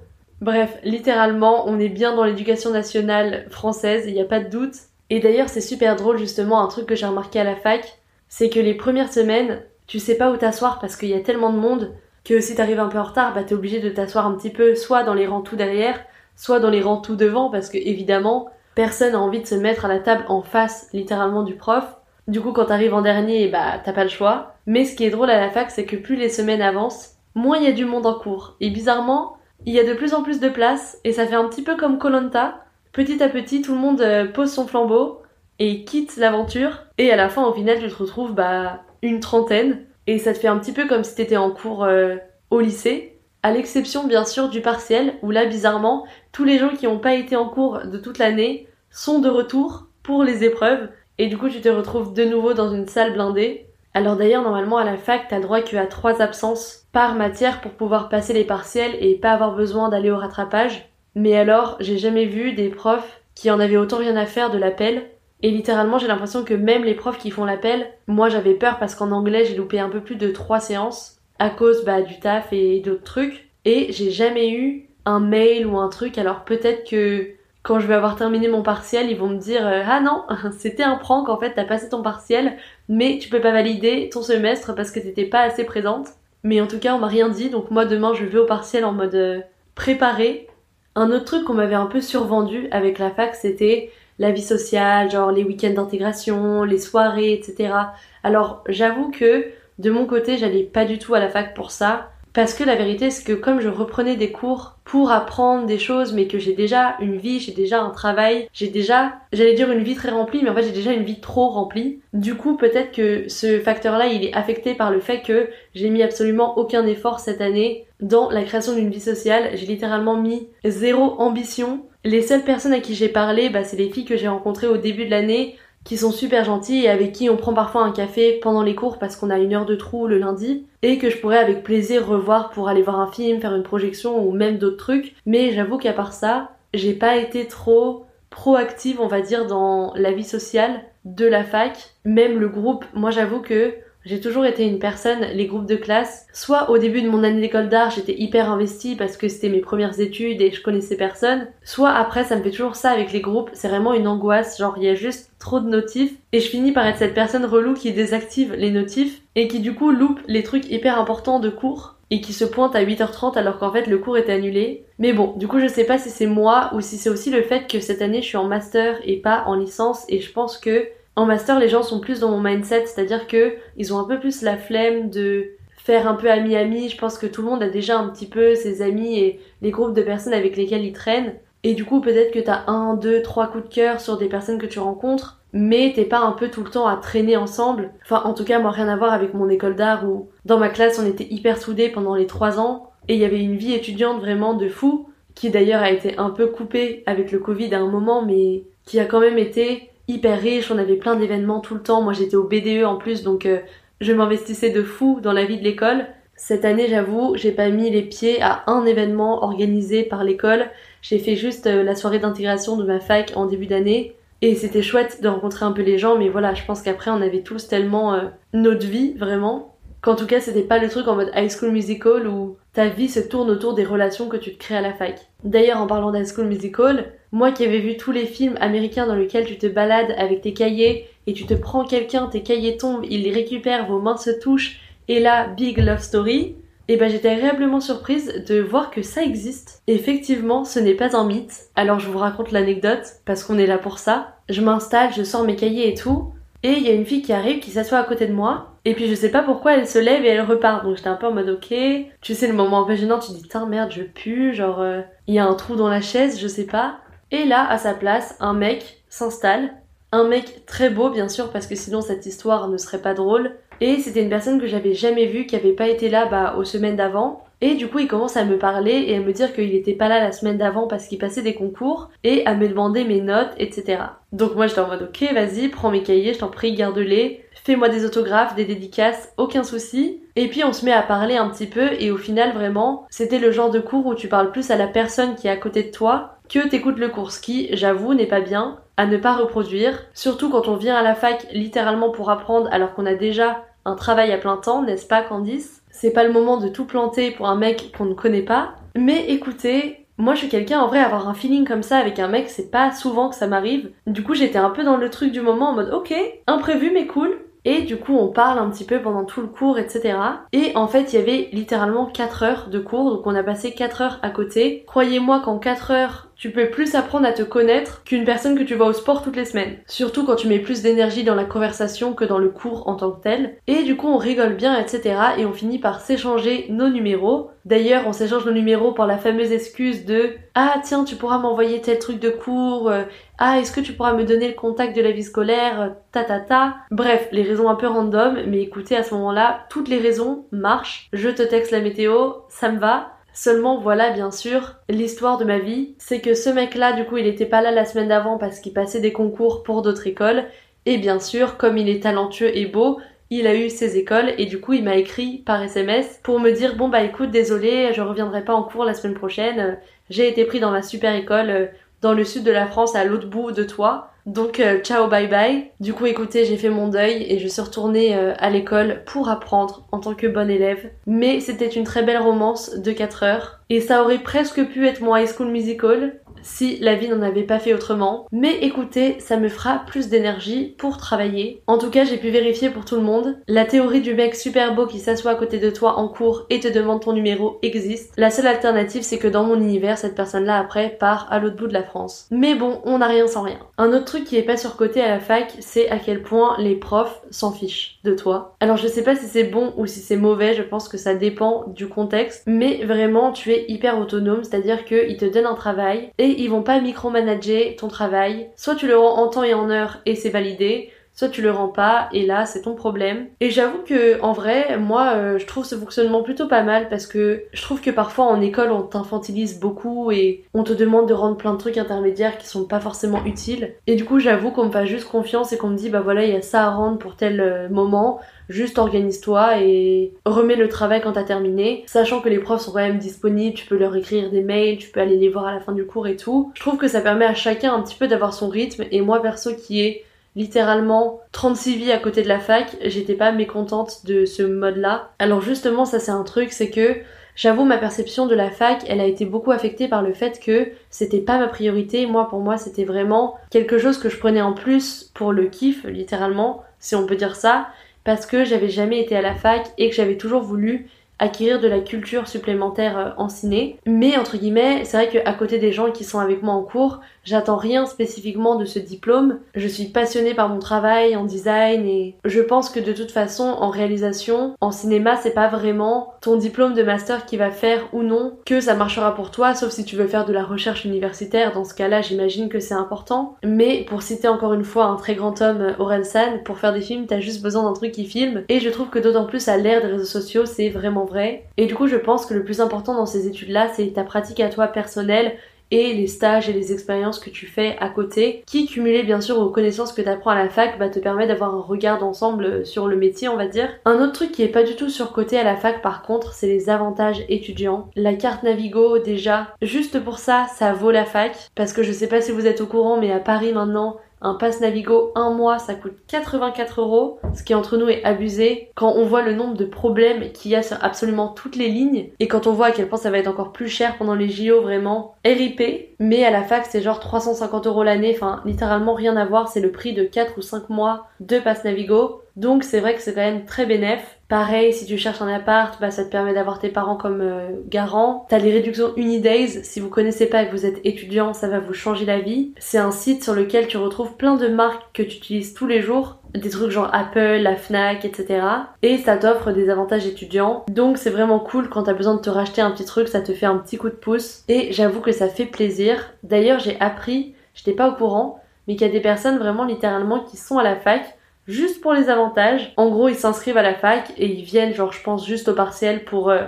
Bref, 0.44 0.76
littéralement, 0.84 1.66
on 1.66 1.80
est 1.80 1.88
bien 1.88 2.14
dans 2.14 2.24
l'éducation 2.24 2.68
nationale 2.68 3.46
française, 3.48 4.04
il 4.06 4.12
n'y 4.12 4.20
a 4.20 4.26
pas 4.26 4.40
de 4.40 4.50
doute. 4.50 4.74
Et 5.08 5.18
d'ailleurs, 5.18 5.48
c'est 5.48 5.62
super 5.62 5.96
drôle 5.96 6.18
justement, 6.18 6.62
un 6.62 6.66
truc 6.66 6.84
que 6.84 6.94
j'ai 6.94 7.06
remarqué 7.06 7.40
à 7.40 7.44
la 7.44 7.56
fac, 7.56 7.96
c'est 8.28 8.50
que 8.50 8.60
les 8.60 8.74
premières 8.74 9.10
semaines, 9.10 9.62
tu 9.86 9.98
sais 9.98 10.18
pas 10.18 10.30
où 10.30 10.36
t'asseoir 10.36 10.80
parce 10.80 10.96
qu'il 10.96 11.08
y 11.08 11.14
a 11.14 11.20
tellement 11.20 11.50
de 11.50 11.56
monde 11.56 11.94
que 12.24 12.40
si 12.40 12.54
t'arrives 12.54 12.78
un 12.78 12.88
peu 12.88 12.98
en 12.98 13.04
retard, 13.04 13.32
bah 13.32 13.42
t'es 13.42 13.54
obligé 13.54 13.80
de 13.80 13.88
t'asseoir 13.88 14.26
un 14.26 14.34
petit 14.34 14.50
peu 14.50 14.74
soit 14.74 15.02
dans 15.02 15.14
les 15.14 15.26
rangs 15.26 15.40
tout 15.40 15.56
derrière, 15.56 15.98
soit 16.36 16.60
dans 16.60 16.68
les 16.68 16.82
rangs 16.82 17.00
tout 17.00 17.16
devant 17.16 17.48
parce 17.48 17.70
que 17.70 17.78
évidemment 17.78 18.50
personne 18.74 19.12
n'a 19.12 19.20
envie 19.20 19.40
de 19.40 19.46
se 19.46 19.54
mettre 19.54 19.86
à 19.86 19.88
la 19.88 19.98
table 19.98 20.26
en 20.28 20.42
face 20.42 20.90
littéralement 20.92 21.42
du 21.42 21.54
prof. 21.54 21.84
Du 22.28 22.42
coup 22.42 22.52
quand 22.52 22.66
t'arrives 22.66 22.92
en 22.92 23.00
dernier 23.00 23.48
bah 23.48 23.80
t'as 23.82 23.94
pas 23.94 24.04
le 24.04 24.10
choix. 24.10 24.56
Mais 24.66 24.84
ce 24.84 24.94
qui 24.94 25.04
est 25.04 25.10
drôle 25.10 25.30
à 25.30 25.40
la 25.40 25.50
fac 25.50 25.70
c'est 25.70 25.86
que 25.86 25.96
plus 25.96 26.16
les 26.16 26.28
semaines 26.28 26.60
avancent, 26.60 27.14
moins 27.34 27.56
il 27.56 27.64
y 27.64 27.68
a 27.68 27.72
du 27.72 27.86
monde 27.86 28.04
en 28.04 28.18
cours. 28.18 28.56
Et 28.60 28.68
bizarrement, 28.68 29.38
il 29.64 29.72
y 29.74 29.80
a 29.80 29.84
de 29.84 29.94
plus 29.94 30.14
en 30.14 30.22
plus 30.22 30.40
de 30.40 30.48
place 30.48 30.98
et 31.04 31.12
ça 31.12 31.26
fait 31.26 31.34
un 31.34 31.48
petit 31.48 31.62
peu 31.62 31.76
comme 31.76 31.98
Colanta. 31.98 32.64
Petit 32.92 33.22
à 33.22 33.28
petit 33.28 33.62
tout 33.62 33.72
le 33.72 33.78
monde 33.78 34.00
euh, 34.00 34.26
pose 34.26 34.52
son 34.52 34.66
flambeau 34.66 35.22
et 35.58 35.84
quitte 35.84 36.16
l'aventure 36.16 36.84
et 36.98 37.10
à 37.10 37.16
la 37.16 37.28
fin 37.28 37.44
au 37.44 37.52
final 37.52 37.80
tu 37.80 37.88
te 37.88 37.94
retrouves 37.94 38.32
bah 38.32 38.82
une 39.02 39.20
trentaine 39.20 39.84
et 40.06 40.18
ça 40.18 40.32
te 40.32 40.38
fait 40.38 40.48
un 40.48 40.58
petit 40.58 40.72
peu 40.72 40.86
comme 40.86 41.04
si 41.04 41.14
t'étais 41.14 41.36
en 41.36 41.50
cours 41.50 41.84
euh, 41.84 42.16
au 42.50 42.60
lycée 42.60 43.14
à 43.44 43.52
l'exception 43.52 44.06
bien 44.06 44.24
sûr 44.24 44.48
du 44.48 44.62
partiel, 44.62 45.16
où 45.20 45.30
là 45.30 45.44
bizarrement, 45.44 46.06
tous 46.32 46.44
les 46.44 46.58
gens 46.58 46.70
qui 46.70 46.86
n'ont 46.86 46.98
pas 46.98 47.14
été 47.14 47.36
en 47.36 47.46
cours 47.46 47.80
de 47.84 47.98
toute 47.98 48.16
l'année 48.16 48.66
sont 48.90 49.18
de 49.18 49.28
retour 49.28 49.86
pour 50.02 50.24
les 50.24 50.44
épreuves, 50.44 50.88
et 51.18 51.26
du 51.26 51.36
coup 51.36 51.50
tu 51.50 51.60
te 51.60 51.68
retrouves 51.68 52.14
de 52.14 52.24
nouveau 52.24 52.54
dans 52.54 52.72
une 52.72 52.88
salle 52.88 53.12
blindée. 53.12 53.66
Alors 53.94 54.16
d'ailleurs 54.16 54.42
normalement 54.42 54.78
à 54.78 54.84
la 54.84 54.96
fac 54.96 55.28
t'as 55.28 55.38
droit 55.38 55.62
qu'à 55.62 55.86
trois 55.86 56.20
absences 56.20 56.86
par 56.92 57.14
matière 57.14 57.60
pour 57.60 57.72
pouvoir 57.72 58.08
passer 58.08 58.32
les 58.32 58.44
partiels 58.44 58.96
et 59.00 59.14
pas 59.14 59.30
avoir 59.30 59.54
besoin 59.54 59.88
d'aller 59.88 60.10
au 60.10 60.16
rattrapage. 60.16 60.90
Mais 61.14 61.36
alors 61.36 61.76
j'ai 61.78 61.96
jamais 61.96 62.26
vu 62.26 62.52
des 62.52 62.70
profs 62.70 63.22
qui 63.36 63.50
en 63.52 63.60
avaient 63.60 63.76
autant 63.76 63.98
rien 63.98 64.16
à 64.16 64.26
faire 64.26 64.50
de 64.50 64.58
l'appel. 64.58 65.10
Et 65.42 65.50
littéralement 65.50 65.98
j'ai 65.98 66.08
l'impression 66.08 66.42
que 66.42 66.54
même 66.54 66.84
les 66.84 66.94
profs 66.94 67.18
qui 67.18 67.30
font 67.30 67.44
l'appel, 67.44 67.86
moi 68.08 68.28
j'avais 68.28 68.54
peur 68.54 68.78
parce 68.78 68.96
qu'en 68.96 69.12
anglais 69.12 69.44
j'ai 69.44 69.54
loupé 69.54 69.78
un 69.78 69.88
peu 69.88 70.00
plus 70.00 70.16
de 70.16 70.30
trois 70.30 70.58
séances 70.58 71.18
à 71.38 71.50
cause 71.50 71.84
bah, 71.84 72.02
du 72.02 72.18
taf 72.18 72.52
et 72.52 72.80
d'autres 72.80 73.04
trucs. 73.04 73.50
Et 73.64 73.92
j'ai 73.92 74.10
jamais 74.10 74.50
eu 74.50 74.88
un 75.04 75.20
mail 75.20 75.66
ou 75.66 75.78
un 75.78 75.88
truc. 75.88 76.18
Alors 76.18 76.44
peut-être 76.44 76.88
que 76.88 77.28
quand 77.64 77.80
je 77.80 77.86
vais 77.86 77.94
avoir 77.94 78.14
terminé 78.14 78.46
mon 78.46 78.62
partiel, 78.62 79.10
ils 79.10 79.18
vont 79.18 79.28
me 79.28 79.38
dire 79.38 79.66
euh, 79.66 79.82
ah 79.88 80.00
non, 80.00 80.24
c'était 80.58 80.84
un 80.84 80.96
prank 80.96 81.28
en 81.28 81.40
fait, 81.40 81.54
t'as 81.54 81.64
passé 81.64 81.88
ton 81.88 82.02
partiel, 82.02 82.56
mais 82.88 83.18
tu 83.18 83.28
peux 83.28 83.40
pas 83.40 83.52
valider 83.52 84.10
ton 84.12 84.22
semestre 84.22 84.74
parce 84.76 84.92
que 84.92 85.00
t'étais 85.00 85.24
pas 85.24 85.40
assez 85.40 85.64
présente. 85.64 86.08
Mais 86.44 86.60
en 86.60 86.66
tout 86.66 86.78
cas, 86.78 86.94
on 86.94 86.98
m'a 86.98 87.06
rien 87.08 87.30
dit, 87.30 87.48
donc 87.48 87.70
moi 87.70 87.86
demain 87.86 88.12
je 88.14 88.24
vais 88.24 88.38
au 88.38 88.46
partiel 88.46 88.84
en 88.84 88.92
mode 88.92 89.14
euh, 89.14 89.40
préparé. 89.74 90.46
Un 90.94 91.10
autre 91.10 91.24
truc 91.24 91.44
qu'on 91.44 91.54
m'avait 91.54 91.74
un 91.74 91.86
peu 91.86 92.00
survendu 92.00 92.68
avec 92.70 92.98
la 92.98 93.10
fac, 93.10 93.34
c'était 93.34 93.90
la 94.18 94.30
vie 94.30 94.42
sociale, 94.42 95.10
genre 95.10 95.32
les 95.32 95.42
week-ends 95.42 95.72
d'intégration, 95.72 96.64
les 96.64 96.78
soirées, 96.78 97.32
etc. 97.32 97.74
Alors 98.22 98.62
j'avoue 98.68 99.10
que 99.10 99.46
de 99.78 99.90
mon 99.90 100.06
côté, 100.06 100.36
j'allais 100.36 100.62
pas 100.62 100.84
du 100.84 100.98
tout 100.98 101.14
à 101.14 101.18
la 101.18 101.28
fac 101.28 101.54
pour 101.54 101.70
ça. 101.70 102.10
Parce 102.34 102.52
que 102.52 102.64
la 102.64 102.74
vérité, 102.74 103.10
c'est 103.10 103.24
que 103.24 103.32
comme 103.32 103.60
je 103.60 103.68
reprenais 103.68 104.16
des 104.16 104.32
cours 104.32 104.76
pour 104.84 105.12
apprendre 105.12 105.66
des 105.66 105.78
choses, 105.78 106.12
mais 106.12 106.26
que 106.26 106.40
j'ai 106.40 106.52
déjà 106.52 106.96
une 107.00 107.16
vie, 107.16 107.38
j'ai 107.38 107.52
déjà 107.52 107.80
un 107.80 107.90
travail, 107.90 108.48
j'ai 108.52 108.66
déjà, 108.66 109.14
j'allais 109.32 109.54
dire 109.54 109.70
une 109.70 109.84
vie 109.84 109.94
très 109.94 110.10
remplie, 110.10 110.40
mais 110.42 110.50
en 110.50 110.54
fait 110.54 110.64
j'ai 110.64 110.72
déjà 110.72 110.92
une 110.92 111.04
vie 111.04 111.20
trop 111.20 111.48
remplie. 111.48 112.00
Du 112.12 112.34
coup, 112.34 112.56
peut-être 112.56 112.90
que 112.90 113.28
ce 113.28 113.60
facteur-là, 113.60 114.08
il 114.08 114.24
est 114.24 114.34
affecté 114.34 114.74
par 114.74 114.90
le 114.90 114.98
fait 114.98 115.22
que 115.22 115.48
j'ai 115.76 115.90
mis 115.90 116.02
absolument 116.02 116.58
aucun 116.58 116.84
effort 116.86 117.20
cette 117.20 117.40
année 117.40 117.86
dans 118.00 118.28
la 118.28 118.42
création 118.42 118.74
d'une 118.74 118.90
vie 118.90 119.00
sociale. 119.00 119.50
J'ai 119.54 119.66
littéralement 119.66 120.20
mis 120.20 120.48
zéro 120.64 121.14
ambition. 121.20 121.82
Les 122.02 122.20
seules 122.20 122.42
personnes 122.42 122.74
à 122.74 122.80
qui 122.80 122.94
j'ai 122.94 123.08
parlé, 123.08 123.48
bah, 123.48 123.62
c'est 123.62 123.76
les 123.76 123.90
filles 123.90 124.04
que 124.04 124.16
j'ai 124.16 124.28
rencontrées 124.28 124.66
au 124.66 124.76
début 124.76 125.06
de 125.06 125.10
l'année 125.10 125.56
qui 125.84 125.98
sont 125.98 126.10
super 126.10 126.44
gentils 126.44 126.84
et 126.84 126.88
avec 126.88 127.12
qui 127.12 127.28
on 127.28 127.36
prend 127.36 127.52
parfois 127.52 127.84
un 127.84 127.92
café 127.92 128.40
pendant 128.42 128.62
les 128.62 128.74
cours 128.74 128.98
parce 128.98 129.16
qu'on 129.16 129.30
a 129.30 129.38
une 129.38 129.54
heure 129.54 129.66
de 129.66 129.74
trou 129.74 130.06
le 130.06 130.18
lundi 130.18 130.66
et 130.82 130.98
que 130.98 131.10
je 131.10 131.18
pourrais 131.18 131.38
avec 131.38 131.62
plaisir 131.62 132.06
revoir 132.06 132.50
pour 132.50 132.68
aller 132.68 132.82
voir 132.82 132.98
un 132.98 133.06
film, 133.06 133.40
faire 133.40 133.54
une 133.54 133.62
projection 133.62 134.26
ou 134.26 134.32
même 134.32 134.58
d'autres 134.58 134.78
trucs. 134.78 135.14
Mais 135.26 135.52
j'avoue 135.52 135.76
qu'à 135.76 135.92
part 135.92 136.12
ça, 136.12 136.52
j'ai 136.72 136.94
pas 136.94 137.16
été 137.16 137.46
trop 137.46 138.06
proactive, 138.30 139.00
on 139.00 139.06
va 139.06 139.20
dire, 139.20 139.46
dans 139.46 139.92
la 139.94 140.12
vie 140.12 140.24
sociale 140.24 140.82
de 141.04 141.26
la 141.26 141.44
fac. 141.44 141.94
Même 142.04 142.38
le 142.38 142.48
groupe, 142.48 142.84
moi 142.94 143.10
j'avoue 143.10 143.40
que 143.40 143.74
j'ai 144.04 144.20
toujours 144.20 144.44
été 144.44 144.64
une 144.64 144.78
personne, 144.78 145.20
les 145.34 145.46
groupes 145.46 145.66
de 145.66 145.76
classe, 145.76 146.26
soit 146.32 146.70
au 146.70 146.78
début 146.78 147.02
de 147.02 147.08
mon 147.08 147.24
année 147.24 147.40
d'école 147.40 147.68
d'art, 147.68 147.90
j'étais 147.90 148.14
hyper 148.18 148.50
investie 148.50 148.96
parce 148.96 149.16
que 149.16 149.28
c'était 149.28 149.48
mes 149.48 149.60
premières 149.60 149.98
études 150.00 150.40
et 150.42 150.50
je 150.50 150.62
connaissais 150.62 150.96
personne, 150.96 151.48
soit 151.62 151.90
après 151.90 152.24
ça 152.24 152.36
me 152.36 152.42
fait 152.42 152.50
toujours 152.50 152.76
ça 152.76 152.90
avec 152.90 153.12
les 153.12 153.20
groupes, 153.20 153.50
c'est 153.54 153.68
vraiment 153.68 153.94
une 153.94 154.06
angoisse, 154.06 154.58
genre 154.58 154.74
il 154.76 154.84
y 154.84 154.88
a 154.88 154.94
juste 154.94 155.30
trop 155.38 155.60
de 155.60 155.68
notifs 155.68 156.14
et 156.32 156.40
je 156.40 156.48
finis 156.48 156.72
par 156.72 156.86
être 156.86 156.98
cette 156.98 157.14
personne 157.14 157.44
relou 157.44 157.74
qui 157.74 157.92
désactive 157.92 158.54
les 158.54 158.70
notifs 158.70 159.22
et 159.34 159.48
qui 159.48 159.60
du 159.60 159.74
coup 159.74 159.90
loupe 159.90 160.20
les 160.26 160.42
trucs 160.42 160.70
hyper 160.70 160.98
importants 160.98 161.40
de 161.40 161.50
cours 161.50 161.94
et 162.10 162.20
qui 162.20 162.32
se 162.32 162.44
pointe 162.44 162.76
à 162.76 162.84
8h30 162.84 163.36
alors 163.36 163.58
qu'en 163.58 163.72
fait 163.72 163.86
le 163.86 163.98
cours 163.98 164.18
était 164.18 164.32
annulé. 164.32 164.84
Mais 164.98 165.12
bon, 165.12 165.34
du 165.36 165.48
coup 165.48 165.58
je 165.58 165.66
sais 165.66 165.84
pas 165.84 165.98
si 165.98 166.10
c'est 166.10 166.26
moi 166.26 166.70
ou 166.74 166.80
si 166.80 166.96
c'est 166.96 167.10
aussi 167.10 167.30
le 167.30 167.42
fait 167.42 167.66
que 167.66 167.80
cette 167.80 168.02
année 168.02 168.22
je 168.22 168.26
suis 168.26 168.36
en 168.36 168.46
master 168.46 169.00
et 169.04 169.16
pas 169.16 169.44
en 169.46 169.54
licence 169.54 170.04
et 170.08 170.20
je 170.20 170.30
pense 170.30 170.58
que 170.58 170.86
en 171.16 171.26
master, 171.26 171.58
les 171.58 171.68
gens 171.68 171.82
sont 171.82 172.00
plus 172.00 172.20
dans 172.20 172.30
mon 172.30 172.40
mindset, 172.40 172.86
c'est-à-dire 172.86 173.26
que 173.26 173.54
ils 173.76 173.94
ont 173.94 173.98
un 173.98 174.04
peu 174.04 174.18
plus 174.18 174.42
la 174.42 174.56
flemme 174.56 175.10
de 175.10 175.52
faire 175.76 176.08
un 176.08 176.14
peu 176.14 176.30
ami-ami. 176.30 176.88
Je 176.88 176.98
pense 176.98 177.18
que 177.18 177.26
tout 177.26 177.42
le 177.42 177.48
monde 177.48 177.62
a 177.62 177.68
déjà 177.68 177.98
un 177.98 178.08
petit 178.08 178.26
peu 178.26 178.54
ses 178.54 178.82
amis 178.82 179.18
et 179.18 179.40
les 179.62 179.70
groupes 179.70 179.94
de 179.94 180.02
personnes 180.02 180.32
avec 180.32 180.56
lesquels 180.56 180.84
ils 180.84 180.92
traînent. 180.92 181.34
Et 181.62 181.74
du 181.74 181.84
coup, 181.84 182.00
peut-être 182.00 182.32
que 182.32 182.40
t'as 182.40 182.64
un, 182.66 182.94
deux, 182.94 183.22
trois 183.22 183.46
coups 183.46 183.64
de 183.64 183.74
cœur 183.74 184.00
sur 184.00 184.18
des 184.18 184.28
personnes 184.28 184.58
que 184.58 184.66
tu 184.66 184.80
rencontres, 184.80 185.40
mais 185.52 185.92
t'es 185.94 186.04
pas 186.04 186.18
un 186.18 186.32
peu 186.32 186.50
tout 186.50 186.62
le 186.62 186.70
temps 186.70 186.86
à 186.86 186.96
traîner 186.96 187.36
ensemble. 187.36 187.92
Enfin, 188.02 188.22
en 188.24 188.34
tout 188.34 188.44
cas, 188.44 188.58
moi, 188.58 188.70
rien 188.70 188.88
à 188.88 188.96
voir 188.96 189.12
avec 189.12 189.34
mon 189.34 189.48
école 189.48 189.76
d'art 189.76 190.04
où 190.04 190.28
dans 190.44 190.58
ma 190.58 190.68
classe, 190.68 190.98
on 190.98 191.06
était 191.06 191.32
hyper 191.32 191.62
soudés 191.62 191.88
pendant 191.88 192.16
les 192.16 192.26
trois 192.26 192.58
ans 192.58 192.90
et 193.08 193.14
il 193.14 193.20
y 193.20 193.24
avait 193.24 193.40
une 193.40 193.56
vie 193.56 193.72
étudiante 193.72 194.20
vraiment 194.20 194.54
de 194.54 194.68
fou 194.68 195.08
qui 195.34 195.50
d'ailleurs 195.50 195.82
a 195.82 195.90
été 195.90 196.16
un 196.18 196.30
peu 196.30 196.48
coupée 196.48 197.02
avec 197.06 197.32
le 197.32 197.38
Covid 197.38 197.74
à 197.74 197.80
un 197.80 197.88
moment, 197.88 198.22
mais 198.24 198.64
qui 198.84 199.00
a 199.00 199.04
quand 199.04 199.20
même 199.20 199.38
été 199.38 199.90
hyper 200.08 200.40
riche, 200.40 200.70
on 200.70 200.78
avait 200.78 200.96
plein 200.96 201.16
d'événements 201.16 201.60
tout 201.60 201.74
le 201.74 201.82
temps. 201.82 202.02
Moi 202.02 202.12
j'étais 202.12 202.36
au 202.36 202.44
BDE 202.44 202.84
en 202.84 202.96
plus, 202.96 203.22
donc 203.22 203.46
euh, 203.46 203.58
je 204.00 204.12
m'investissais 204.12 204.70
de 204.70 204.82
fou 204.82 205.20
dans 205.22 205.32
la 205.32 205.44
vie 205.44 205.58
de 205.58 205.64
l'école. 205.64 206.06
Cette 206.36 206.64
année, 206.64 206.88
j'avoue, 206.88 207.36
j'ai 207.36 207.52
pas 207.52 207.68
mis 207.70 207.90
les 207.90 208.02
pieds 208.02 208.42
à 208.42 208.64
un 208.66 208.84
événement 208.86 209.44
organisé 209.44 210.02
par 210.02 210.24
l'école. 210.24 210.66
J'ai 211.00 211.18
fait 211.18 211.36
juste 211.36 211.66
euh, 211.66 211.82
la 211.82 211.94
soirée 211.94 212.18
d'intégration 212.18 212.76
de 212.76 212.84
ma 212.84 212.98
fac 212.98 213.32
en 213.36 213.46
début 213.46 213.66
d'année. 213.66 214.16
Et 214.42 214.54
c'était 214.56 214.82
chouette 214.82 215.22
de 215.22 215.28
rencontrer 215.28 215.64
un 215.64 215.72
peu 215.72 215.82
les 215.82 215.96
gens, 215.96 216.18
mais 216.18 216.28
voilà, 216.28 216.52
je 216.54 216.64
pense 216.64 216.82
qu'après 216.82 217.10
on 217.10 217.22
avait 217.22 217.42
tous 217.42 217.68
tellement 217.68 218.14
euh, 218.14 218.24
notre 218.52 218.86
vie, 218.86 219.14
vraiment, 219.14 219.76
qu'en 220.02 220.16
tout 220.16 220.26
cas 220.26 220.40
c'était 220.40 220.62
pas 220.62 220.78
le 220.78 220.90
truc 220.90 221.08
en 221.08 221.14
mode 221.14 221.30
high 221.34 221.50
school 221.50 221.70
musical 221.70 222.26
où 222.26 222.58
ta 222.74 222.88
vie 222.88 223.08
se 223.08 223.20
tourne 223.20 223.48
autour 223.48 223.74
des 223.74 223.84
relations 223.84 224.28
que 224.28 224.36
tu 224.36 224.50
crées 224.56 224.76
à 224.76 224.82
la 224.82 224.92
fac. 224.92 225.30
D'ailleurs, 225.44 225.80
en 225.80 225.86
parlant 225.86 226.12
d'high 226.12 226.26
school 226.26 226.46
musical, 226.46 227.12
moi 227.34 227.50
qui 227.50 227.64
avais 227.64 227.80
vu 227.80 227.96
tous 227.96 228.12
les 228.12 228.26
films 228.26 228.56
américains 228.60 229.08
dans 229.08 229.16
lesquels 229.16 229.44
tu 229.44 229.58
te 229.58 229.66
balades 229.66 230.14
avec 230.16 230.40
tes 230.40 230.52
cahiers 230.52 231.08
et 231.26 231.32
tu 231.32 231.46
te 231.46 231.54
prends 231.54 231.84
quelqu'un, 231.84 232.28
tes 232.28 232.44
cahiers 232.44 232.76
tombent, 232.76 233.04
il 233.10 233.24
les 233.24 233.32
récupère, 233.32 233.86
vos 233.86 233.98
mains 233.98 234.16
se 234.16 234.30
touchent, 234.30 234.78
et 235.08 235.18
là, 235.18 235.48
big 235.48 235.78
love 235.78 236.00
story, 236.00 236.54
et 236.86 236.94
eh 236.94 236.96
ben 236.96 237.10
j'étais 237.10 237.30
agréablement 237.30 237.80
surprise 237.80 238.44
de 238.46 238.60
voir 238.60 238.90
que 238.90 239.02
ça 239.02 239.24
existe. 239.24 239.82
Effectivement, 239.88 240.64
ce 240.64 240.78
n'est 240.78 240.94
pas 240.94 241.16
un 241.16 241.24
mythe. 241.26 241.70
Alors 241.74 241.98
je 241.98 242.08
vous 242.08 242.18
raconte 242.18 242.52
l'anecdote, 242.52 243.04
parce 243.24 243.42
qu'on 243.42 243.58
est 243.58 243.66
là 243.66 243.78
pour 243.78 243.98
ça. 243.98 244.36
Je 244.48 244.60
m'installe, 244.60 245.12
je 245.12 245.24
sors 245.24 245.44
mes 245.44 245.56
cahiers 245.56 245.88
et 245.88 245.94
tout, 245.94 246.32
et 246.62 246.72
il 246.72 246.82
y 246.82 246.88
a 246.88 246.92
une 246.92 247.06
fille 247.06 247.22
qui 247.22 247.32
arrive, 247.32 247.58
qui 247.58 247.72
s'assoit 247.72 247.98
à 247.98 248.04
côté 248.04 248.28
de 248.28 248.32
moi, 248.32 248.74
et 248.84 248.94
puis 248.94 249.08
je 249.08 249.14
sais 249.14 249.30
pas 249.30 249.42
pourquoi 249.42 249.74
elle 249.74 249.88
se 249.88 249.98
lève 249.98 250.24
et 250.24 250.28
elle 250.28 250.42
repart. 250.42 250.84
Donc 250.84 250.96
j'étais 250.96 251.08
un 251.08 251.16
peu 251.16 251.26
en 251.26 251.32
mode 251.32 251.48
ok. 251.48 251.74
Tu 252.20 252.34
sais 252.34 252.46
le 252.46 252.54
moment 252.54 252.84
un 252.84 252.86
peu 252.86 252.94
gênant, 252.94 253.18
tu 253.18 253.32
dis 253.32 253.42
tiens 253.48 253.66
merde 253.66 253.90
je 253.90 254.02
pue, 254.02 254.54
genre 254.54 254.80
euh, 254.80 255.00
il 255.26 255.34
y 255.34 255.38
a 255.38 255.46
un 255.46 255.54
trou 255.54 255.74
dans 255.74 255.88
la 255.88 256.00
chaise, 256.00 256.38
je 256.38 256.46
sais 256.46 256.66
pas. 256.66 256.98
Et 257.34 257.46
là 257.46 257.68
à 257.68 257.78
sa 257.78 257.94
place, 257.94 258.36
un 258.38 258.54
mec 258.54 259.02
s'installe. 259.08 259.72
Un 260.12 260.22
mec 260.22 260.66
très 260.66 260.88
beau 260.88 261.10
bien 261.10 261.28
sûr 261.28 261.50
parce 261.50 261.66
que 261.66 261.74
sinon 261.74 262.00
cette 262.00 262.26
histoire 262.26 262.68
ne 262.68 262.76
serait 262.76 263.02
pas 263.02 263.12
drôle. 263.12 263.56
Et 263.80 263.98
c'était 263.98 264.22
une 264.22 264.28
personne 264.28 264.60
que 264.60 264.68
j'avais 264.68 264.94
jamais 264.94 265.26
vue, 265.26 265.44
qui 265.44 265.56
avait 265.56 265.72
pas 265.72 265.88
été 265.88 266.08
là 266.08 266.26
bah, 266.26 266.54
aux 266.56 266.62
semaines 266.62 266.94
d'avant. 266.94 267.44
Et 267.60 267.74
du 267.74 267.88
coup, 267.88 267.98
il 267.98 268.06
commence 268.06 268.36
à 268.36 268.44
me 268.44 268.56
parler 268.56 269.06
et 269.08 269.16
à 269.16 269.20
me 269.20 269.32
dire 269.32 269.52
qu'il 269.52 269.74
était 269.74 269.94
pas 269.94 270.08
là 270.08 270.20
la 270.20 270.30
semaine 270.30 270.58
d'avant 270.58 270.86
parce 270.86 271.08
qu'il 271.08 271.18
passait 271.18 271.42
des 271.42 271.54
concours 271.54 272.08
et 272.22 272.46
à 272.46 272.54
me 272.54 272.68
demander 272.68 273.02
mes 273.02 273.20
notes, 273.20 273.52
etc. 273.58 273.98
Donc 274.30 274.54
moi, 274.54 274.68
j'étais 274.68 274.82
en 274.82 274.86
mode 274.86 275.02
ok, 275.02 275.32
vas-y, 275.32 275.68
prends 275.70 275.90
mes 275.90 276.04
cahiers, 276.04 276.34
je 276.34 276.38
t'en 276.38 276.48
prie, 276.48 276.74
garde-les, 276.74 277.44
fais-moi 277.64 277.88
des 277.88 278.04
autographes, 278.04 278.54
des 278.54 278.64
dédicaces, 278.64 279.32
aucun 279.38 279.64
souci. 279.64 280.22
Et 280.36 280.46
puis 280.46 280.62
on 280.62 280.72
se 280.72 280.84
met 280.84 280.92
à 280.92 281.02
parler 281.02 281.36
un 281.36 281.48
petit 281.48 281.66
peu 281.66 281.94
et 281.98 282.12
au 282.12 282.16
final, 282.16 282.52
vraiment, 282.52 283.06
c'était 283.10 283.40
le 283.40 283.50
genre 283.50 283.70
de 283.70 283.80
cours 283.80 284.06
où 284.06 284.14
tu 284.14 284.28
parles 284.28 284.52
plus 284.52 284.70
à 284.70 284.76
la 284.76 284.86
personne 284.86 285.34
qui 285.34 285.48
est 285.48 285.50
à 285.50 285.56
côté 285.56 285.82
de 285.82 285.90
toi 285.90 286.33
que 286.48 286.68
t'écoutes 286.68 286.98
le 286.98 287.08
cours, 287.08 287.30
qui, 287.30 287.68
j'avoue, 287.72 288.14
n'est 288.14 288.26
pas 288.26 288.40
bien, 288.40 288.78
à 288.96 289.06
ne 289.06 289.16
pas 289.16 289.34
reproduire, 289.34 290.04
surtout 290.14 290.50
quand 290.50 290.68
on 290.68 290.76
vient 290.76 290.96
à 290.96 291.02
la 291.02 291.14
fac 291.14 291.46
littéralement 291.52 292.10
pour 292.10 292.30
apprendre 292.30 292.68
alors 292.70 292.94
qu'on 292.94 293.06
a 293.06 293.14
déjà 293.14 293.64
un 293.84 293.96
travail 293.96 294.32
à 294.32 294.38
plein 294.38 294.56
temps, 294.56 294.82
n'est-ce 294.82 295.06
pas 295.06 295.22
Candice? 295.22 295.82
C'est 295.90 296.12
pas 296.12 296.24
le 296.24 296.32
moment 296.32 296.56
de 296.56 296.68
tout 296.68 296.84
planter 296.84 297.30
pour 297.30 297.48
un 297.48 297.56
mec 297.56 297.92
qu'on 297.96 298.04
ne 298.04 298.14
connaît 298.14 298.42
pas. 298.42 298.74
Mais 298.96 299.26
écoutez, 299.28 300.06
moi 300.16 300.34
je 300.34 300.40
suis 300.40 300.48
quelqu'un 300.48 300.80
en 300.80 300.86
vrai 300.86 301.00
avoir 301.00 301.28
un 301.28 301.34
feeling 301.34 301.66
comme 301.66 301.82
ça 301.82 301.98
avec 301.98 302.18
un 302.18 302.28
mec, 302.28 302.48
c'est 302.48 302.70
pas 302.70 302.92
souvent 302.92 303.28
que 303.28 303.36
ça 303.36 303.46
m'arrive. 303.46 303.90
Du 304.06 304.22
coup 304.22 304.34
j'étais 304.34 304.58
un 304.58 304.70
peu 304.70 304.84
dans 304.84 304.96
le 304.96 305.10
truc 305.10 305.32
du 305.32 305.40
moment 305.40 305.70
en 305.70 305.74
mode 305.74 305.92
ok, 305.92 306.14
imprévu 306.46 306.90
mais 306.92 307.06
cool. 307.06 307.38
Et 307.66 307.80
du 307.80 307.96
coup, 307.96 308.14
on 308.14 308.28
parle 308.28 308.58
un 308.58 308.68
petit 308.68 308.84
peu 308.84 309.00
pendant 309.00 309.24
tout 309.24 309.40
le 309.40 309.46
cours, 309.46 309.78
etc. 309.78 310.18
Et 310.52 310.72
en 310.74 310.86
fait, 310.86 311.12
il 311.12 311.18
y 311.18 311.22
avait 311.22 311.48
littéralement 311.52 312.04
4 312.04 312.42
heures 312.42 312.68
de 312.68 312.78
cours, 312.78 313.10
donc 313.10 313.26
on 313.26 313.34
a 313.34 313.42
passé 313.42 313.72
4 313.72 314.02
heures 314.02 314.18
à 314.20 314.28
côté. 314.28 314.84
Croyez-moi 314.86 315.40
qu'en 315.40 315.58
4 315.58 315.90
heures, 315.90 316.28
tu 316.36 316.50
peux 316.50 316.70
plus 316.70 316.94
apprendre 316.94 317.26
à 317.26 317.32
te 317.32 317.42
connaître 317.42 318.02
qu'une 318.04 318.24
personne 318.24 318.58
que 318.58 318.64
tu 318.64 318.74
vois 318.74 318.88
au 318.88 318.92
sport 318.92 319.22
toutes 319.22 319.36
les 319.36 319.44
semaines. 319.44 319.76
Surtout 319.86 320.24
quand 320.24 320.36
tu 320.36 320.48
mets 320.48 320.58
plus 320.58 320.82
d'énergie 320.82 321.24
dans 321.24 321.34
la 321.34 321.44
conversation 321.44 322.14
que 322.14 322.24
dans 322.24 322.38
le 322.38 322.50
cours 322.50 322.88
en 322.88 322.96
tant 322.96 323.10
que 323.12 323.22
tel. 323.22 323.56
Et 323.66 323.82
du 323.82 323.96
coup, 323.96 324.08
on 324.08 324.18
rigole 324.18 324.54
bien, 324.54 324.78
etc. 324.78 325.16
Et 325.38 325.46
on 325.46 325.52
finit 325.52 325.78
par 325.78 326.00
s'échanger 326.00 326.66
nos 326.70 326.88
numéros. 326.88 327.50
D'ailleurs, 327.64 328.06
on 328.06 328.12
s'échange 328.12 328.44
nos 328.44 328.52
numéros 328.52 328.92
par 328.92 329.06
la 329.06 329.16
fameuse 329.16 329.52
excuse 329.52 330.04
de 330.04 330.34
Ah 330.54 330.76
tiens, 330.82 331.04
tu 331.04 331.16
pourras 331.16 331.38
m'envoyer 331.38 331.80
tel 331.80 331.98
truc 331.98 332.20
de 332.20 332.28
cours. 332.28 332.90
Euh, 332.90 333.04
ah, 333.38 333.58
est-ce 333.58 333.72
que 333.72 333.80
tu 333.80 333.94
pourras 333.94 334.12
me 334.12 334.24
donner 334.24 334.48
le 334.48 334.54
contact 334.54 334.94
de 334.94 335.02
la 335.02 335.12
vie 335.12 335.22
scolaire 335.22 335.96
Ta 336.12 336.24
ta 336.24 336.40
ta. 336.40 336.76
Bref, 336.90 337.28
les 337.32 337.42
raisons 337.42 337.68
un 337.68 337.74
peu 337.74 337.86
random, 337.86 338.38
mais 338.46 338.60
écoutez, 338.60 338.96
à 338.96 339.02
ce 339.02 339.14
moment-là, 339.14 339.66
toutes 339.70 339.88
les 339.88 339.98
raisons 339.98 340.46
marchent. 340.52 341.08
Je 341.12 341.30
te 341.30 341.42
texte 341.42 341.72
la 341.72 341.80
météo, 341.80 342.32
ça 342.48 342.70
me 342.70 342.78
va. 342.78 343.13
Seulement 343.34 343.80
voilà 343.80 344.10
bien 344.10 344.30
sûr 344.30 344.76
l'histoire 344.88 345.38
de 345.38 345.44
ma 345.44 345.58
vie, 345.58 345.96
c'est 345.98 346.20
que 346.20 346.34
ce 346.34 346.48
mec 346.50 346.76
là 346.76 346.92
du 346.92 347.04
coup 347.04 347.16
il 347.16 347.26
était 347.26 347.46
pas 347.46 347.62
là 347.62 347.72
la 347.72 347.84
semaine 347.84 348.08
d'avant 348.08 348.38
parce 348.38 348.60
qu'il 348.60 348.72
passait 348.72 349.00
des 349.00 349.12
concours 349.12 349.64
pour 349.64 349.82
d'autres 349.82 350.06
écoles. 350.06 350.44
Et 350.86 350.98
bien 350.98 351.18
sûr 351.18 351.56
comme 351.56 351.76
il 351.76 351.88
est 351.88 352.04
talentueux 352.04 352.56
et 352.56 352.66
beau, 352.66 353.00
il 353.30 353.48
a 353.48 353.56
eu 353.56 353.70
ses 353.70 353.98
écoles 353.98 354.32
et 354.38 354.46
du 354.46 354.60
coup 354.60 354.74
il 354.74 354.84
m'a 354.84 354.96
écrit 354.96 355.38
par 355.38 355.60
SMS 355.60 356.20
pour 356.22 356.38
me 356.38 356.52
dire 356.52 356.76
bon 356.76 356.88
bah 356.88 357.02
écoute 357.02 357.32
désolé 357.32 357.92
je 357.92 358.02
reviendrai 358.02 358.44
pas 358.44 358.54
en 358.54 358.62
cours 358.62 358.84
la 358.84 358.94
semaine 358.94 359.14
prochaine, 359.14 359.78
j'ai 360.10 360.28
été 360.28 360.44
pris 360.44 360.60
dans 360.60 360.70
ma 360.70 360.82
super 360.82 361.14
école 361.14 361.50
euh, 361.50 361.66
dans 362.02 362.12
le 362.14 362.24
sud 362.24 362.44
de 362.44 362.52
la 362.52 362.68
France 362.68 362.94
à 362.94 363.04
l'autre 363.04 363.28
bout 363.28 363.50
de 363.50 363.64
toi 363.64 364.13
donc 364.26 364.60
euh, 364.60 364.80
ciao 364.80 365.06
bye 365.06 365.28
bye. 365.28 365.70
Du 365.80 365.92
coup 365.92 366.06
écoutez, 366.06 366.44
j'ai 366.44 366.56
fait 366.56 366.70
mon 366.70 366.88
deuil 366.88 367.26
et 367.28 367.38
je 367.38 367.48
suis 367.48 367.60
retournée 367.60 368.16
euh, 368.16 368.32
à 368.38 368.50
l'école 368.50 369.02
pour 369.06 369.28
apprendre 369.28 369.86
en 369.92 370.00
tant 370.00 370.14
que 370.14 370.26
bonne 370.26 370.50
élève. 370.50 370.90
Mais 371.06 371.40
c'était 371.40 371.68
une 371.68 371.84
très 371.84 372.02
belle 372.02 372.18
romance 372.18 372.74
de 372.74 372.92
4 372.92 373.22
heures 373.22 373.60
et 373.70 373.80
ça 373.80 374.02
aurait 374.02 374.18
presque 374.18 374.64
pu 374.66 374.86
être 374.86 375.00
mon 375.00 375.16
high 375.16 375.28
school 375.28 375.48
musical 375.48 376.20
si 376.44 376.76
la 376.80 376.94
vie 376.94 377.08
n'en 377.08 377.22
avait 377.22 377.42
pas 377.42 377.58
fait 377.58 377.74
autrement. 377.74 378.26
Mais 378.30 378.58
écoutez, 378.60 379.18
ça 379.18 379.36
me 379.36 379.48
fera 379.48 379.82
plus 379.86 380.08
d'énergie 380.08 380.74
pour 380.78 380.98
travailler. 380.98 381.62
En 381.66 381.78
tout 381.78 381.90
cas, 381.90 382.04
j'ai 382.04 382.18
pu 382.18 382.28
vérifier 382.28 382.70
pour 382.70 382.84
tout 382.84 382.96
le 382.96 383.02
monde. 383.02 383.38
La 383.48 383.64
théorie 383.64 384.02
du 384.02 384.14
mec 384.14 384.34
super 384.34 384.74
beau 384.74 384.86
qui 384.86 385.00
s'assoit 385.00 385.32
à 385.32 385.36
côté 385.36 385.58
de 385.58 385.70
toi 385.70 385.98
en 385.98 386.08
cours 386.08 386.46
et 386.50 386.60
te 386.60 386.68
demande 386.68 387.00
ton 387.00 387.14
numéro 387.14 387.58
existe. 387.62 388.12
La 388.16 388.30
seule 388.30 388.46
alternative, 388.46 389.02
c'est 389.02 389.18
que 389.18 389.28
dans 389.28 389.44
mon 389.44 389.56
univers, 389.56 389.98
cette 389.98 390.14
personne-là 390.14 390.58
après 390.58 390.90
part 390.90 391.26
à 391.30 391.38
l'autre 391.38 391.56
bout 391.56 391.66
de 391.66 391.72
la 391.72 391.82
France. 391.82 392.28
Mais 392.30 392.54
bon, 392.54 392.80
on 392.84 392.98
n'a 392.98 393.06
rien 393.08 393.26
sans 393.26 393.42
rien. 393.42 393.58
Un 393.78 393.92
autre 393.92 394.04
qui 394.18 394.36
est 394.36 394.42
pas 394.42 394.56
surcoté 394.56 395.00
à 395.00 395.08
la 395.08 395.20
fac, 395.20 395.52
c'est 395.60 395.88
à 395.88 395.98
quel 395.98 396.22
point 396.22 396.56
les 396.58 396.74
profs 396.74 397.20
s'en 397.30 397.52
fichent 397.52 397.98
de 398.04 398.14
toi. 398.14 398.56
Alors 398.60 398.76
je 398.76 398.88
sais 398.88 399.02
pas 399.02 399.16
si 399.16 399.26
c'est 399.26 399.44
bon 399.44 399.72
ou 399.76 399.86
si 399.86 400.00
c'est 400.00 400.16
mauvais, 400.16 400.54
je 400.54 400.62
pense 400.62 400.88
que 400.88 400.98
ça 400.98 401.14
dépend 401.14 401.64
du 401.68 401.88
contexte, 401.88 402.44
mais 402.46 402.84
vraiment 402.84 403.32
tu 403.32 403.52
es 403.52 403.64
hyper 403.68 403.98
autonome, 403.98 404.44
c'est-à-dire 404.44 404.84
qu'ils 404.84 405.16
te 405.16 405.24
donnent 405.24 405.46
un 405.46 405.54
travail 405.54 406.10
et 406.18 406.26
ils 406.26 406.48
vont 406.48 406.62
pas 406.62 406.80
micromanager 406.80 407.76
ton 407.76 407.88
travail. 407.88 408.48
Soit 408.56 408.76
tu 408.76 408.86
le 408.86 408.96
rends 408.96 409.18
en 409.18 409.28
temps 409.28 409.44
et 409.44 409.54
en 409.54 409.70
heure 409.70 409.98
et 410.06 410.14
c'est 410.14 410.30
validé, 410.30 410.90
soit 411.14 411.28
tu 411.28 411.42
le 411.42 411.50
rends 411.50 411.68
pas 411.68 412.08
et 412.12 412.26
là 412.26 412.46
c'est 412.46 412.62
ton 412.62 412.74
problème. 412.74 413.26
Et 413.40 413.50
j'avoue 413.50 413.82
que 413.86 414.20
en 414.20 414.32
vrai, 414.32 414.76
moi 414.78 415.12
euh, 415.14 415.38
je 415.38 415.46
trouve 415.46 415.64
ce 415.64 415.74
fonctionnement 415.74 416.22
plutôt 416.22 416.48
pas 416.48 416.62
mal 416.62 416.88
parce 416.88 417.06
que 417.06 417.44
je 417.52 417.62
trouve 417.62 417.80
que 417.80 417.90
parfois 417.90 418.26
en 418.26 418.40
école 418.40 418.72
on 418.72 418.82
t'infantilise 418.82 419.60
beaucoup 419.60 420.10
et 420.10 420.44
on 420.54 420.64
te 420.64 420.72
demande 420.72 421.08
de 421.08 421.14
rendre 421.14 421.36
plein 421.36 421.52
de 421.52 421.58
trucs 421.58 421.78
intermédiaires 421.78 422.38
qui 422.38 422.46
sont 422.46 422.64
pas 422.64 422.80
forcément 422.80 423.24
utiles. 423.24 423.74
Et 423.86 423.96
du 423.96 424.04
coup 424.04 424.18
j'avoue 424.18 424.50
qu'on 424.50 424.66
me 424.66 424.72
fait 424.72 424.86
juste 424.86 425.08
confiance 425.08 425.52
et 425.52 425.58
qu'on 425.58 425.68
me 425.68 425.76
dit 425.76 425.90
bah 425.90 426.00
voilà 426.00 426.24
il 426.24 426.32
y 426.32 426.36
a 426.36 426.42
ça 426.42 426.64
à 426.64 426.70
rendre 426.70 426.98
pour 426.98 427.16
tel 427.16 427.40
euh, 427.40 427.68
moment, 427.68 428.20
Juste 428.48 428.78
organise-toi 428.78 429.60
et 429.62 430.12
remets 430.26 430.56
le 430.56 430.68
travail 430.68 431.00
quand 431.00 431.12
t'as 431.12 431.24
terminé, 431.24 431.82
sachant 431.86 432.20
que 432.20 432.28
les 432.28 432.38
profs 432.38 432.60
sont 432.60 432.72
quand 432.72 432.78
même 432.78 432.98
disponibles, 432.98 433.56
tu 433.56 433.64
peux 433.66 433.78
leur 433.78 433.96
écrire 433.96 434.30
des 434.30 434.42
mails, 434.42 434.76
tu 434.76 434.90
peux 434.90 435.00
aller 435.00 435.16
les 435.16 435.30
voir 435.30 435.46
à 435.46 435.52
la 435.52 435.60
fin 435.60 435.72
du 435.72 435.86
cours 435.86 436.06
et 436.06 436.16
tout. 436.16 436.52
Je 436.54 436.60
trouve 436.60 436.76
que 436.76 436.88
ça 436.88 437.00
permet 437.00 437.24
à 437.24 437.34
chacun 437.34 437.72
un 437.72 437.80
petit 437.80 437.96
peu 437.96 438.06
d'avoir 438.06 438.34
son 438.34 438.48
rythme 438.48 438.84
et 438.90 439.00
moi 439.00 439.22
perso 439.22 439.54
qui 439.54 439.80
est 439.80 440.04
littéralement 440.36 441.20
36 441.32 441.76
vies 441.76 441.92
à 441.92 441.98
côté 441.98 442.22
de 442.22 442.28
la 442.28 442.40
fac, 442.40 442.76
j'étais 442.82 443.14
pas 443.14 443.32
mécontente 443.32 444.04
de 444.06 444.24
ce 444.24 444.42
mode-là. 444.42 445.10
Alors 445.18 445.40
justement, 445.40 445.84
ça 445.84 445.98
c'est 445.98 446.10
un 446.10 446.24
truc, 446.24 446.52
c'est 446.52 446.70
que 446.70 446.96
j'avoue 447.36 447.64
ma 447.64 447.78
perception 447.78 448.26
de 448.26 448.34
la 448.34 448.50
fac, 448.50 448.84
elle 448.88 449.00
a 449.00 449.06
été 449.06 449.24
beaucoup 449.24 449.52
affectée 449.52 449.88
par 449.88 450.02
le 450.02 450.12
fait 450.12 450.40
que 450.40 450.68
c'était 450.90 451.20
pas 451.20 451.38
ma 451.38 451.48
priorité. 451.48 452.06
Moi, 452.06 452.28
pour 452.28 452.40
moi, 452.40 452.58
c'était 452.58 452.84
vraiment 452.84 453.36
quelque 453.50 453.78
chose 453.78 453.98
que 453.98 454.08
je 454.08 454.18
prenais 454.18 454.42
en 454.42 454.52
plus 454.52 455.10
pour 455.14 455.32
le 455.32 455.46
kiff, 455.46 455.84
littéralement, 455.84 456.62
si 456.78 456.94
on 456.94 457.06
peut 457.06 457.16
dire 457.16 457.36
ça 457.36 457.68
parce 458.04 458.26
que 458.26 458.44
j'avais 458.44 458.68
jamais 458.68 459.00
été 459.00 459.16
à 459.16 459.22
la 459.22 459.34
fac 459.34 459.72
et 459.78 459.88
que 459.88 459.96
j'avais 459.96 460.16
toujours 460.16 460.42
voulu 460.42 460.86
acquérir 461.18 461.60
de 461.60 461.68
la 461.68 461.80
culture 461.80 462.28
supplémentaire 462.28 462.98
euh, 462.98 463.10
en 463.16 463.28
ciné. 463.28 463.78
Mais 463.86 464.16
entre 464.16 464.36
guillemets, 464.36 464.84
c'est 464.84 464.96
vrai 464.96 465.08
qu'à 465.08 465.32
côté 465.32 465.58
des 465.58 465.72
gens 465.72 465.90
qui 465.90 466.04
sont 466.04 466.18
avec 466.18 466.42
moi 466.42 466.54
en 466.54 466.62
cours, 466.62 467.00
J'attends 467.24 467.56
rien 467.56 467.86
spécifiquement 467.86 468.56
de 468.56 468.64
ce 468.64 468.78
diplôme. 468.78 469.38
Je 469.54 469.66
suis 469.66 469.86
passionnée 469.86 470.34
par 470.34 470.48
mon 470.48 470.58
travail 470.58 471.16
en 471.16 471.24
design 471.24 471.86
et 471.86 472.16
je 472.24 472.40
pense 472.40 472.70
que 472.70 472.80
de 472.80 472.92
toute 472.92 473.10
façon, 473.10 473.44
en 473.44 473.70
réalisation, 473.70 474.54
en 474.60 474.70
cinéma, 474.70 475.16
c'est 475.16 475.34
pas 475.34 475.48
vraiment 475.48 476.14
ton 476.20 476.36
diplôme 476.36 476.74
de 476.74 476.82
master 476.82 477.24
qui 477.26 477.36
va 477.36 477.50
faire 477.50 477.88
ou 477.92 478.02
non 478.02 478.36
que 478.44 478.60
ça 478.60 478.74
marchera 478.74 479.14
pour 479.14 479.30
toi, 479.30 479.54
sauf 479.54 479.70
si 479.70 479.84
tu 479.84 479.96
veux 479.96 480.06
faire 480.06 480.26
de 480.26 480.32
la 480.32 480.44
recherche 480.44 480.84
universitaire. 480.84 481.52
Dans 481.52 481.64
ce 481.64 481.74
cas-là, 481.74 482.02
j'imagine 482.02 482.48
que 482.48 482.60
c'est 482.60 482.74
important. 482.74 483.36
Mais 483.42 483.84
pour 483.88 484.02
citer 484.02 484.28
encore 484.28 484.52
une 484.52 484.64
fois 484.64 484.86
un 484.86 484.96
très 484.96 485.14
grand 485.14 485.40
homme, 485.40 485.74
Orelsan, 485.78 486.42
pour 486.44 486.58
faire 486.58 486.72
des 486.72 486.80
films, 486.80 487.06
t'as 487.06 487.20
juste 487.20 487.42
besoin 487.42 487.62
d'un 487.62 487.72
truc 487.72 487.92
qui 487.92 488.04
filme. 488.04 488.42
Et 488.48 488.60
je 488.60 488.68
trouve 488.68 488.90
que 488.90 488.98
d'autant 488.98 489.24
plus 489.24 489.48
à 489.48 489.56
l'ère 489.56 489.80
des 489.80 489.88
réseaux 489.88 490.04
sociaux, 490.04 490.46
c'est 490.46 490.68
vraiment 490.68 491.04
vrai. 491.04 491.44
Et 491.56 491.66
du 491.66 491.74
coup, 491.74 491.86
je 491.86 491.96
pense 491.96 492.26
que 492.26 492.34
le 492.34 492.44
plus 492.44 492.60
important 492.60 492.94
dans 492.94 493.06
ces 493.06 493.26
études-là, 493.26 493.68
c'est 493.74 493.94
ta 493.94 494.04
pratique 494.04 494.40
à 494.40 494.48
toi 494.48 494.66
personnelle 494.66 495.36
et 495.74 495.92
les 495.92 496.06
stages 496.06 496.48
et 496.48 496.52
les 496.52 496.72
expériences 496.72 497.18
que 497.18 497.30
tu 497.30 497.46
fais 497.46 497.76
à 497.80 497.88
côté, 497.88 498.44
qui 498.46 498.66
cumulés 498.66 499.02
bien 499.02 499.20
sûr 499.20 499.38
aux 499.38 499.50
connaissances 499.50 499.92
que 499.92 500.02
tu 500.02 500.08
apprends 500.08 500.30
à 500.30 500.36
la 500.36 500.48
fac, 500.48 500.78
bah, 500.78 500.88
te 500.88 501.00
permet 501.00 501.26
d'avoir 501.26 501.52
un 501.52 501.60
regard 501.60 501.98
d'ensemble 501.98 502.64
sur 502.64 502.86
le 502.86 502.96
métier, 502.96 503.28
on 503.28 503.36
va 503.36 503.48
dire. 503.48 503.68
Un 503.84 504.00
autre 504.00 504.12
truc 504.12 504.30
qui 504.30 504.42
est 504.42 504.48
pas 504.48 504.62
du 504.62 504.76
tout 504.76 504.88
surcoté 504.88 505.36
à 505.36 505.42
la 505.42 505.56
fac 505.56 505.82
par 505.82 506.02
contre, 506.02 506.32
c'est 506.32 506.46
les 506.46 506.70
avantages 506.70 507.24
étudiants. 507.28 507.88
La 507.96 508.14
carte 508.14 508.44
Navigo 508.44 508.98
déjà, 508.98 509.48
juste 509.62 509.98
pour 509.98 510.18
ça, 510.18 510.46
ça 510.54 510.72
vaut 510.72 510.92
la 510.92 511.04
fac, 511.04 511.50
parce 511.56 511.72
que 511.72 511.82
je 511.82 511.92
sais 511.92 512.08
pas 512.08 512.20
si 512.20 512.30
vous 512.30 512.46
êtes 512.46 512.60
au 512.60 512.66
courant, 512.66 513.00
mais 513.00 513.10
à 513.10 513.18
Paris 513.18 513.52
maintenant, 513.52 513.96
un 514.24 514.34
pass 514.34 514.60
Navigo 514.60 515.12
un 515.14 515.30
mois, 515.30 515.58
ça 515.58 515.74
coûte 515.74 515.94
84 516.08 516.80
euros, 516.80 517.20
ce 517.34 517.42
qui 517.42 517.54
entre 517.54 517.76
nous 517.76 517.88
est 517.88 518.02
abusé. 518.04 518.70
Quand 518.74 518.94
on 518.96 519.04
voit 519.04 519.22
le 519.22 519.34
nombre 519.34 519.54
de 519.54 519.64
problèmes 519.64 520.32
qu'il 520.32 520.50
y 520.50 520.56
a 520.56 520.62
sur 520.62 520.78
absolument 520.82 521.28
toutes 521.28 521.56
les 521.56 521.68
lignes, 521.68 522.08
et 522.18 522.26
quand 522.26 522.46
on 522.46 522.52
voit 522.52 522.66
à 522.66 522.72
quel 522.72 522.88
point 522.88 522.98
ça 522.98 523.10
va 523.10 523.18
être 523.18 523.28
encore 523.28 523.52
plus 523.52 523.68
cher 523.68 523.96
pendant 523.98 524.14
les 524.14 524.28
JO, 524.28 524.62
vraiment 524.62 525.14
RIP. 525.24 525.62
Mais 526.00 526.24
à 526.24 526.30
la 526.30 526.42
fac, 526.42 526.66
c'est 526.68 526.82
genre 526.82 527.00
350 527.00 527.66
euros 527.66 527.84
l'année, 527.84 528.12
enfin 528.14 528.42
littéralement 528.44 528.94
rien 528.94 529.16
à 529.16 529.24
voir, 529.24 529.48
c'est 529.48 529.60
le 529.60 529.70
prix 529.70 529.92
de 529.92 530.02
4 530.04 530.38
ou 530.38 530.42
5 530.42 530.70
mois 530.70 531.06
de 531.20 531.38
pass 531.38 531.64
Navigo. 531.64 532.22
Donc 532.36 532.64
c'est 532.64 532.80
vrai 532.80 532.94
que 532.94 533.02
c'est 533.02 533.14
quand 533.14 533.20
même 533.20 533.44
très 533.44 533.66
bénéf. 533.66 534.18
Pareil, 534.34 534.72
si 534.72 534.84
tu 534.84 534.98
cherches 534.98 535.22
un 535.22 535.32
appart, 535.32 535.80
bah 535.80 535.92
ça 535.92 536.04
te 536.04 536.10
permet 536.10 536.34
d'avoir 536.34 536.58
tes 536.58 536.68
parents 536.68 536.96
comme 536.96 537.20
euh, 537.20 537.50
garant. 537.68 538.26
T'as 538.28 538.40
les 538.40 538.50
réductions 538.50 538.92
Unidays, 538.96 539.62
si 539.62 539.78
vous 539.78 539.88
connaissez 539.88 540.26
pas 540.26 540.42
et 540.42 540.48
que 540.48 540.50
vous 540.50 540.66
êtes 540.66 540.80
étudiant, 540.82 541.32
ça 541.32 541.46
va 541.46 541.60
vous 541.60 541.72
changer 541.72 542.04
la 542.04 542.18
vie. 542.18 542.52
C'est 542.58 542.78
un 542.78 542.90
site 542.90 543.22
sur 543.22 543.32
lequel 543.32 543.68
tu 543.68 543.76
retrouves 543.76 544.16
plein 544.16 544.34
de 544.34 544.48
marques 544.48 544.92
que 544.92 545.04
tu 545.04 545.18
utilises 545.18 545.54
tous 545.54 545.68
les 545.68 545.80
jours 545.80 546.16
des 546.34 546.50
trucs 546.50 546.72
genre 546.72 546.90
Apple, 546.92 547.42
la 547.42 547.54
Fnac, 547.54 548.04
etc. 548.04 548.44
Et 548.82 548.98
ça 548.98 549.16
t'offre 549.16 549.52
des 549.52 549.70
avantages 549.70 550.04
étudiants. 550.04 550.64
Donc 550.68 550.98
c'est 550.98 551.10
vraiment 551.10 551.38
cool 551.38 551.68
quand 551.68 551.84
t'as 551.84 551.94
besoin 551.94 552.16
de 552.16 552.20
te 552.20 552.28
racheter 552.28 552.60
un 552.60 552.72
petit 552.72 552.86
truc, 552.86 553.06
ça 553.06 553.20
te 553.20 553.32
fait 553.32 553.46
un 553.46 553.58
petit 553.58 553.76
coup 553.76 553.88
de 553.88 553.94
pouce. 553.94 554.42
Et 554.48 554.72
j'avoue 554.72 555.00
que 555.00 555.12
ça 555.12 555.28
fait 555.28 555.46
plaisir. 555.46 556.12
D'ailleurs 556.24 556.58
j'ai 556.58 556.76
appris, 556.80 557.36
j'étais 557.54 557.70
pas 557.70 557.88
au 557.88 557.94
courant, 557.94 558.40
mais 558.66 558.74
qu'il 558.74 558.84
y 558.84 558.90
a 558.90 558.92
des 558.92 558.98
personnes 558.98 559.38
vraiment 559.38 559.62
littéralement 559.62 560.24
qui 560.24 560.36
sont 560.36 560.58
à 560.58 560.64
la 560.64 560.74
fac 560.74 561.16
juste 561.46 561.80
pour 561.80 561.92
les 561.92 562.08
avantages. 562.08 562.72
En 562.76 562.90
gros, 562.90 563.08
ils 563.08 563.16
s'inscrivent 563.16 563.56
à 563.56 563.62
la 563.62 563.74
fac 563.74 564.12
et 564.16 564.26
ils 564.26 564.44
viennent, 564.44 564.74
genre, 564.74 564.92
je 564.92 565.02
pense, 565.02 565.26
juste 565.26 565.48
au 565.48 565.54
partiel 565.54 566.04
pour 566.04 566.30
euh, 566.30 566.44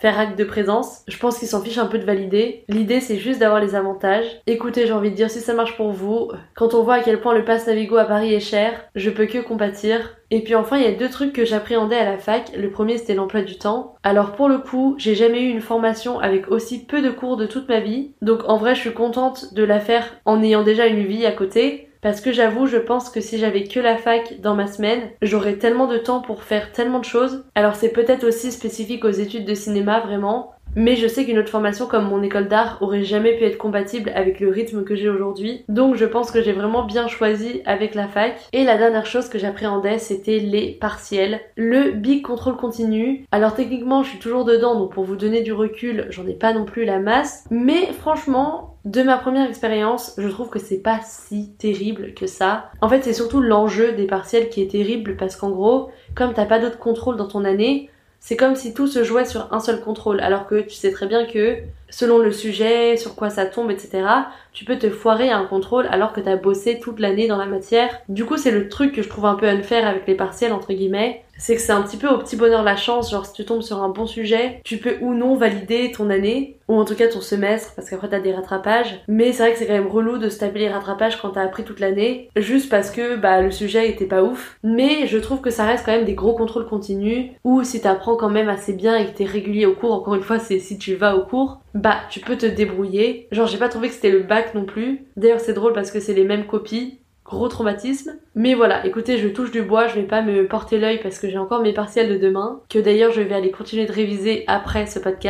faire 0.00 0.18
acte 0.18 0.38
de 0.38 0.44
présence. 0.44 1.02
Je 1.08 1.18
pense 1.18 1.38
qu'ils 1.38 1.48
s'en 1.48 1.62
fichent 1.62 1.78
un 1.78 1.86
peu 1.86 1.98
de 1.98 2.04
valider. 2.04 2.64
L'idée, 2.68 3.00
c'est 3.00 3.18
juste 3.18 3.38
d'avoir 3.38 3.60
les 3.60 3.74
avantages. 3.74 4.24
Écoutez, 4.46 4.86
j'ai 4.86 4.94
envie 4.94 5.10
de 5.10 5.16
dire, 5.16 5.30
si 5.30 5.40
ça 5.40 5.52
marche 5.52 5.76
pour 5.76 5.92
vous, 5.92 6.32
quand 6.54 6.72
on 6.72 6.82
voit 6.82 6.94
à 6.94 7.00
quel 7.00 7.20
point 7.20 7.34
le 7.34 7.44
pass 7.44 7.66
Navigo 7.66 7.98
à 7.98 8.04
Paris 8.04 8.32
est 8.32 8.40
cher, 8.40 8.72
je 8.94 9.10
peux 9.10 9.26
que 9.26 9.38
compatir. 9.38 10.16
Et 10.30 10.42
puis 10.42 10.54
enfin, 10.54 10.78
il 10.78 10.84
y 10.84 10.86
a 10.86 10.92
deux 10.92 11.10
trucs 11.10 11.34
que 11.34 11.44
j'appréhendais 11.44 11.98
à 11.98 12.10
la 12.10 12.16
fac. 12.16 12.50
Le 12.56 12.70
premier, 12.70 12.96
c'était 12.96 13.14
l'emploi 13.14 13.42
du 13.42 13.58
temps. 13.58 13.96
Alors 14.02 14.32
pour 14.32 14.48
le 14.48 14.58
coup, 14.58 14.94
j'ai 14.96 15.14
jamais 15.14 15.42
eu 15.42 15.50
une 15.50 15.60
formation 15.60 16.18
avec 16.18 16.50
aussi 16.50 16.86
peu 16.86 17.02
de 17.02 17.10
cours 17.10 17.36
de 17.36 17.46
toute 17.46 17.68
ma 17.68 17.80
vie. 17.80 18.12
Donc 18.22 18.40
en 18.48 18.56
vrai, 18.56 18.74
je 18.74 18.80
suis 18.80 18.94
contente 18.94 19.52
de 19.52 19.64
la 19.64 19.80
faire 19.80 20.16
en 20.24 20.42
ayant 20.42 20.62
déjà 20.62 20.86
une 20.86 21.04
vie 21.04 21.26
à 21.26 21.32
côté. 21.32 21.89
Parce 22.00 22.20
que 22.20 22.32
j'avoue, 22.32 22.66
je 22.66 22.78
pense 22.78 23.10
que 23.10 23.20
si 23.20 23.38
j'avais 23.38 23.64
que 23.64 23.80
la 23.80 23.96
fac 23.96 24.40
dans 24.40 24.54
ma 24.54 24.66
semaine, 24.66 25.10
j'aurais 25.20 25.56
tellement 25.56 25.86
de 25.86 25.98
temps 25.98 26.20
pour 26.20 26.42
faire 26.42 26.72
tellement 26.72 26.98
de 26.98 27.04
choses. 27.04 27.44
Alors 27.54 27.74
c'est 27.74 27.90
peut-être 27.90 28.24
aussi 28.24 28.52
spécifique 28.52 29.04
aux 29.04 29.10
études 29.10 29.44
de 29.44 29.54
cinéma 29.54 30.00
vraiment, 30.00 30.54
mais 30.76 30.96
je 30.96 31.06
sais 31.06 31.24
qu'une 31.24 31.38
autre 31.38 31.48
formation 31.48 31.86
comme 31.86 32.08
mon 32.08 32.22
école 32.22 32.48
d'art 32.48 32.78
aurait 32.80 33.02
jamais 33.02 33.36
pu 33.36 33.44
être 33.44 33.58
compatible 33.58 34.12
avec 34.14 34.40
le 34.40 34.48
rythme 34.48 34.84
que 34.84 34.94
j'ai 34.94 35.08
aujourd'hui. 35.08 35.64
Donc 35.68 35.96
je 35.96 36.04
pense 36.04 36.30
que 36.30 36.42
j'ai 36.42 36.52
vraiment 36.52 36.84
bien 36.84 37.08
choisi 37.08 37.62
avec 37.66 37.94
la 37.94 38.08
fac. 38.08 38.36
Et 38.52 38.64
la 38.64 38.78
dernière 38.78 39.06
chose 39.06 39.28
que 39.28 39.38
j'appréhendais, 39.38 39.98
c'était 39.98 40.38
les 40.38 40.72
partiels. 40.72 41.40
Le 41.56 41.92
big 41.92 42.22
contrôle 42.22 42.56
continu. 42.56 43.24
Alors 43.32 43.54
techniquement, 43.54 44.02
je 44.02 44.10
suis 44.10 44.18
toujours 44.18 44.44
dedans, 44.44 44.78
donc 44.78 44.92
pour 44.92 45.04
vous 45.04 45.16
donner 45.16 45.42
du 45.42 45.52
recul, 45.52 46.06
j'en 46.10 46.26
ai 46.26 46.34
pas 46.34 46.52
non 46.52 46.64
plus 46.64 46.84
la 46.84 46.98
masse. 46.98 47.44
Mais 47.50 47.92
franchement, 47.92 48.76
de 48.84 49.02
ma 49.02 49.18
première 49.18 49.48
expérience, 49.48 50.14
je 50.16 50.28
trouve 50.28 50.48
que 50.48 50.58
c'est 50.58 50.82
pas 50.82 51.00
si 51.04 51.50
terrible 51.58 52.14
que 52.14 52.26
ça. 52.26 52.70
En 52.80 52.88
fait, 52.88 53.02
c'est 53.02 53.12
surtout 53.12 53.40
l'enjeu 53.40 53.92
des 53.92 54.06
partiels 54.06 54.48
qui 54.48 54.62
est 54.62 54.70
terrible 54.70 55.16
parce 55.16 55.36
qu'en 55.36 55.50
gros, 55.50 55.90
comme 56.14 56.32
t'as 56.32 56.46
pas 56.46 56.58
d'autre 56.58 56.78
contrôle 56.78 57.16
dans 57.16 57.28
ton 57.28 57.44
année, 57.44 57.90
c'est 58.20 58.36
comme 58.36 58.54
si 58.54 58.74
tout 58.74 58.86
se 58.86 59.02
jouait 59.02 59.24
sur 59.24 59.52
un 59.52 59.60
seul 59.60 59.80
contrôle, 59.80 60.20
alors 60.20 60.46
que 60.46 60.60
tu 60.60 60.74
sais 60.74 60.92
très 60.92 61.06
bien 61.06 61.24
que 61.24 61.56
selon 61.88 62.18
le 62.18 62.32
sujet, 62.32 62.96
sur 62.96 63.14
quoi 63.14 63.30
ça 63.30 63.46
tombe, 63.46 63.70
etc., 63.70 64.04
tu 64.52 64.64
peux 64.64 64.78
te 64.78 64.90
foirer 64.90 65.30
à 65.30 65.38
un 65.38 65.46
contrôle 65.46 65.88
alors 65.90 66.12
que 66.12 66.20
t'as 66.20 66.36
bossé 66.36 66.78
toute 66.78 67.00
l'année 67.00 67.28
dans 67.28 67.38
la 67.38 67.46
matière. 67.46 68.00
Du 68.08 68.24
coup, 68.26 68.36
c'est 68.36 68.50
le 68.50 68.68
truc 68.68 68.94
que 68.94 69.02
je 69.02 69.08
trouve 69.08 69.26
un 69.26 69.34
peu 69.34 69.46
unfair 69.46 69.86
avec 69.86 70.06
les 70.06 70.14
partiels, 70.14 70.52
entre 70.52 70.72
guillemets, 70.72 71.24
c'est 71.40 71.56
que 71.56 71.60
c'est 71.60 71.72
un 71.72 71.82
petit 71.82 71.96
peu 71.96 72.08
au 72.08 72.18
petit 72.18 72.36
bonheur 72.36 72.62
la 72.62 72.76
chance, 72.76 73.10
genre 73.10 73.26
si 73.26 73.32
tu 73.32 73.44
tombes 73.44 73.62
sur 73.62 73.82
un 73.82 73.88
bon 73.88 74.06
sujet, 74.06 74.60
tu 74.62 74.76
peux 74.76 74.96
ou 75.00 75.14
non 75.14 75.34
valider 75.34 75.90
ton 75.90 76.10
année, 76.10 76.58
ou 76.68 76.74
en 76.74 76.84
tout 76.84 76.94
cas 76.94 77.08
ton 77.08 77.20
semestre, 77.20 77.72
parce 77.74 77.90
qu'après 77.90 78.08
t'as 78.08 78.20
des 78.20 78.34
rattrapages. 78.34 79.00
Mais 79.08 79.32
c'est 79.32 79.42
vrai 79.42 79.52
que 79.52 79.58
c'est 79.58 79.66
quand 79.66 79.72
même 79.72 79.88
relou 79.88 80.18
de 80.18 80.28
se 80.28 80.38
taper 80.38 80.60
les 80.60 80.68
rattrapages 80.68 81.20
quand 81.20 81.30
t'as 81.30 81.42
appris 81.42 81.64
toute 81.64 81.80
l'année, 81.80 82.28
juste 82.36 82.68
parce 82.68 82.90
que 82.90 83.16
bah 83.16 83.40
le 83.40 83.50
sujet 83.50 83.88
était 83.88 84.06
pas 84.06 84.22
ouf. 84.22 84.58
Mais 84.62 85.06
je 85.06 85.18
trouve 85.18 85.40
que 85.40 85.50
ça 85.50 85.64
reste 85.64 85.84
quand 85.84 85.92
même 85.92 86.04
des 86.04 86.14
gros 86.14 86.34
contrôles 86.34 86.66
continus, 86.66 87.30
ou 87.42 87.64
si 87.64 87.80
t'apprends 87.80 88.16
quand 88.16 88.30
même 88.30 88.50
assez 88.50 88.74
bien 88.74 88.96
et 88.96 89.06
que 89.06 89.16
t'es 89.16 89.24
régulier 89.24 89.66
au 89.66 89.74
cours, 89.74 89.92
encore 89.92 90.14
une 90.14 90.22
fois 90.22 90.38
c'est 90.38 90.58
si 90.58 90.78
tu 90.78 90.94
vas 90.94 91.16
au 91.16 91.24
cours, 91.24 91.60
bah 91.74 91.96
tu 92.10 92.20
peux 92.20 92.36
te 92.36 92.46
débrouiller. 92.46 93.28
Genre 93.32 93.46
j'ai 93.46 93.58
pas 93.58 93.68
trouvé 93.68 93.88
que 93.88 93.94
c'était 93.94 94.10
le 94.10 94.20
bac 94.20 94.54
non 94.54 94.64
plus. 94.64 95.06
D'ailleurs 95.16 95.40
c'est 95.40 95.54
drôle 95.54 95.72
parce 95.72 95.90
que 95.90 96.00
c'est 96.00 96.14
les 96.14 96.24
mêmes 96.24 96.46
copies, 96.46 96.99
gros 97.30 97.48
traumatisme. 97.48 98.12
Mais 98.34 98.54
voilà, 98.54 98.84
écoutez, 98.86 99.18
je 99.18 99.28
touche 99.28 99.50
du 99.50 99.62
bois, 99.62 99.86
je 99.86 99.94
vais 99.94 100.06
pas 100.06 100.22
me 100.22 100.46
porter 100.46 100.78
l'œil 100.78 101.00
parce 101.02 101.18
que 101.18 101.28
j'ai 101.28 101.38
encore 101.38 101.62
mes 101.62 101.72
partiels 101.72 102.10
de 102.10 102.18
demain, 102.18 102.60
que 102.68 102.78
d'ailleurs 102.78 103.12
je 103.12 103.20
vais 103.20 103.34
aller 103.34 103.50
continuer 103.50 103.86
de 103.86 103.92
réviser 103.92 104.44
après 104.46 104.86
ce 104.86 104.98
podcast. 104.98 105.29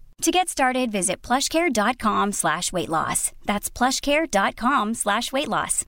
To 0.21 0.29
get 0.29 0.49
started, 0.49 0.91
visit 0.91 1.23
plushcare.com 1.23 2.31
slash 2.31 2.71
weight 2.71 2.89
loss. 2.89 3.31
That's 3.47 3.71
plushcare.com 3.71 4.93
slash 4.93 5.33
weight 5.33 5.47
loss. 5.47 5.85